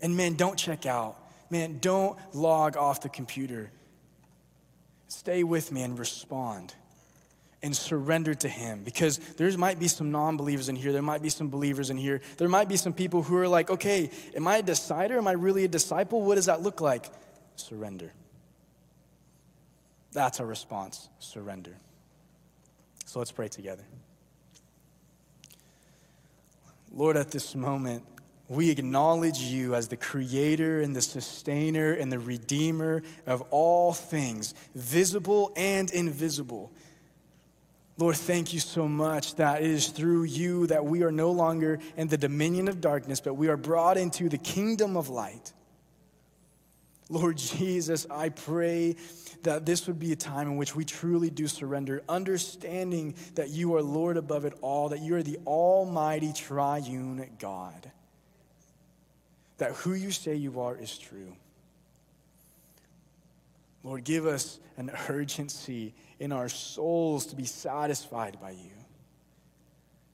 And 0.00 0.16
man, 0.16 0.34
don't 0.34 0.56
check 0.56 0.86
out. 0.86 1.16
Man, 1.50 1.78
don't 1.80 2.18
log 2.34 2.76
off 2.76 3.00
the 3.00 3.08
computer. 3.08 3.70
Stay 5.08 5.42
with 5.42 5.72
me 5.72 5.82
and 5.82 5.98
respond 5.98 6.74
and 7.62 7.74
surrender 7.76 8.34
to 8.34 8.48
Him 8.48 8.82
because 8.84 9.18
there 9.36 9.50
might 9.56 9.78
be 9.78 9.88
some 9.88 10.10
non 10.10 10.36
believers 10.36 10.68
in 10.68 10.76
here. 10.76 10.92
There 10.92 11.02
might 11.02 11.22
be 11.22 11.30
some 11.30 11.48
believers 11.48 11.90
in 11.90 11.96
here. 11.96 12.20
There 12.36 12.48
might 12.48 12.68
be 12.68 12.76
some 12.76 12.92
people 12.92 13.22
who 13.22 13.36
are 13.36 13.48
like, 13.48 13.70
okay, 13.70 14.10
am 14.34 14.46
I 14.46 14.58
a 14.58 14.62
decider? 14.62 15.16
Am 15.16 15.26
I 15.26 15.32
really 15.32 15.64
a 15.64 15.68
disciple? 15.68 16.22
What 16.22 16.34
does 16.34 16.46
that 16.46 16.62
look 16.62 16.80
like? 16.80 17.06
Surrender. 17.56 18.12
That's 20.16 20.40
our 20.40 20.46
response 20.46 21.10
surrender. 21.18 21.76
So 23.04 23.18
let's 23.18 23.32
pray 23.32 23.48
together. 23.48 23.82
Lord, 26.90 27.18
at 27.18 27.30
this 27.30 27.54
moment, 27.54 28.02
we 28.48 28.70
acknowledge 28.70 29.40
you 29.40 29.74
as 29.74 29.88
the 29.88 29.98
creator 29.98 30.80
and 30.80 30.96
the 30.96 31.02
sustainer 31.02 31.92
and 31.92 32.10
the 32.10 32.18
redeemer 32.18 33.02
of 33.26 33.42
all 33.50 33.92
things, 33.92 34.54
visible 34.74 35.52
and 35.54 35.90
invisible. 35.90 36.72
Lord, 37.98 38.16
thank 38.16 38.54
you 38.54 38.60
so 38.60 38.88
much 38.88 39.34
that 39.34 39.60
it 39.60 39.70
is 39.70 39.88
through 39.88 40.22
you 40.22 40.66
that 40.68 40.86
we 40.86 41.02
are 41.02 41.12
no 41.12 41.30
longer 41.30 41.78
in 41.98 42.08
the 42.08 42.16
dominion 42.16 42.68
of 42.68 42.80
darkness, 42.80 43.20
but 43.20 43.34
we 43.34 43.48
are 43.48 43.58
brought 43.58 43.98
into 43.98 44.30
the 44.30 44.38
kingdom 44.38 44.96
of 44.96 45.10
light. 45.10 45.52
Lord 47.10 47.36
Jesus, 47.36 48.06
I 48.10 48.30
pray 48.30 48.96
that 49.46 49.64
this 49.64 49.86
would 49.86 49.98
be 49.98 50.12
a 50.12 50.16
time 50.16 50.48
in 50.48 50.56
which 50.56 50.76
we 50.76 50.84
truly 50.84 51.30
do 51.30 51.46
surrender, 51.48 52.02
understanding 52.08 53.14
that 53.36 53.48
you 53.48 53.74
are 53.76 53.82
Lord 53.82 54.16
above 54.16 54.44
it 54.44 54.52
all, 54.60 54.90
that 54.90 55.00
you 55.00 55.14
are 55.14 55.22
the 55.22 55.38
almighty 55.46 56.32
triune 56.32 57.26
God, 57.38 57.90
that 59.58 59.72
who 59.72 59.94
you 59.94 60.10
say 60.10 60.34
you 60.34 60.60
are 60.60 60.76
is 60.76 60.98
true. 60.98 61.34
Lord, 63.82 64.02
give 64.02 64.26
us 64.26 64.58
an 64.76 64.90
urgency 65.08 65.94
in 66.18 66.32
our 66.32 66.48
souls 66.48 67.26
to 67.26 67.36
be 67.36 67.44
satisfied 67.44 68.38
by 68.40 68.50
you. 68.50 68.70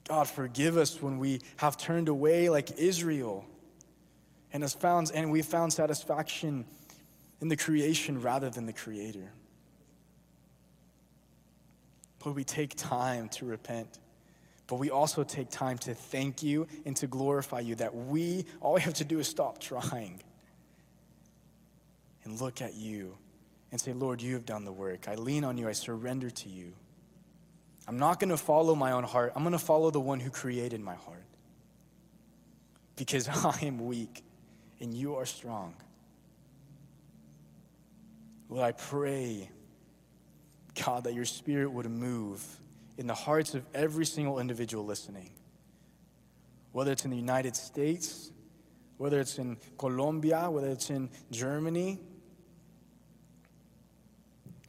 God, 0.07 0.27
forgive 0.27 0.77
us 0.77 1.01
when 1.01 1.17
we 1.17 1.41
have 1.57 1.75
turned 1.77 2.07
away 2.07 2.49
like 2.49 2.77
Israel 2.77 3.45
and, 4.51 4.61
has 4.61 4.73
found, 4.73 5.11
and 5.15 5.31
we 5.31 5.41
found 5.41 5.73
satisfaction 5.73 6.65
in 7.43 7.49
the 7.49 7.57
creation 7.57 8.21
rather 8.21 8.49
than 8.49 8.65
the 8.65 8.71
creator. 8.71 9.29
But 12.23 12.35
we 12.35 12.45
take 12.45 12.73
time 12.77 13.27
to 13.29 13.45
repent, 13.45 13.99
but 14.65 14.77
we 14.77 14.89
also 14.89 15.25
take 15.25 15.49
time 15.49 15.77
to 15.79 15.93
thank 15.93 16.41
you 16.41 16.67
and 16.85 16.95
to 16.95 17.05
glorify 17.05 17.59
you 17.59 17.75
that 17.75 17.93
we, 17.93 18.45
all 18.61 18.75
we 18.75 18.81
have 18.81 18.93
to 18.93 19.03
do 19.03 19.19
is 19.19 19.27
stop 19.27 19.59
trying 19.59 20.23
and 22.23 22.39
look 22.39 22.61
at 22.61 22.75
you 22.75 23.17
and 23.73 23.81
say, 23.81 23.91
Lord, 23.91 24.21
you 24.21 24.35
have 24.35 24.45
done 24.45 24.63
the 24.63 24.71
work. 24.71 25.09
I 25.09 25.15
lean 25.15 25.43
on 25.43 25.57
you, 25.57 25.67
I 25.67 25.73
surrender 25.73 26.29
to 26.29 26.47
you. 26.47 26.71
I'm 27.89 27.99
not 27.99 28.21
going 28.21 28.29
to 28.29 28.37
follow 28.37 28.73
my 28.73 28.93
own 28.93 29.03
heart, 29.03 29.33
I'm 29.35 29.43
going 29.43 29.51
to 29.51 29.59
follow 29.59 29.91
the 29.91 29.99
one 29.99 30.21
who 30.21 30.29
created 30.29 30.79
my 30.79 30.95
heart 30.95 31.25
because 32.95 33.27
I 33.45 33.59
am 33.63 33.85
weak 33.85 34.23
and 34.79 34.93
you 34.93 35.17
are 35.17 35.25
strong. 35.25 35.75
Lord, 38.53 38.67
I 38.67 38.71
pray, 38.71 39.49
God, 40.85 41.05
that 41.05 41.15
your 41.15 41.25
spirit 41.25 41.71
would 41.71 41.89
move 41.89 42.45
in 42.99 43.07
the 43.07 43.15
hearts 43.15 43.55
of 43.55 43.65
every 43.73 44.05
single 44.05 44.37
individual 44.37 44.85
listening, 44.85 45.31
whether 46.71 46.91
it's 46.91 47.03
in 47.03 47.09
the 47.09 47.17
United 47.17 47.55
States, 47.55 48.31
whether 48.97 49.19
it's 49.19 49.39
in 49.39 49.57
Colombia, 49.79 50.51
whether 50.51 50.67
it's 50.67 50.91
in 50.91 51.09
Germany, 51.31 51.99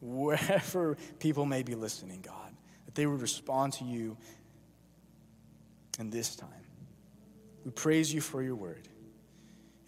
wherever 0.01 0.97
people 1.18 1.44
may 1.44 1.62
be 1.62 1.75
listening, 1.75 2.23
God, 2.23 2.55
that 2.87 2.94
they 2.94 3.05
would 3.05 3.20
respond 3.20 3.75
to 3.75 3.85
you 3.85 4.16
in 5.99 6.09
this 6.09 6.37
time. 6.37 6.49
We 7.66 7.70
praise 7.70 8.14
you 8.14 8.23
for 8.23 8.42
your 8.42 8.57
word. 8.57 8.88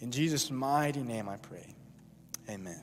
In 0.00 0.10
Jesus' 0.10 0.50
mighty 0.50 1.02
name 1.02 1.30
I 1.30 1.38
pray. 1.38 1.74
Amen. 2.50 2.82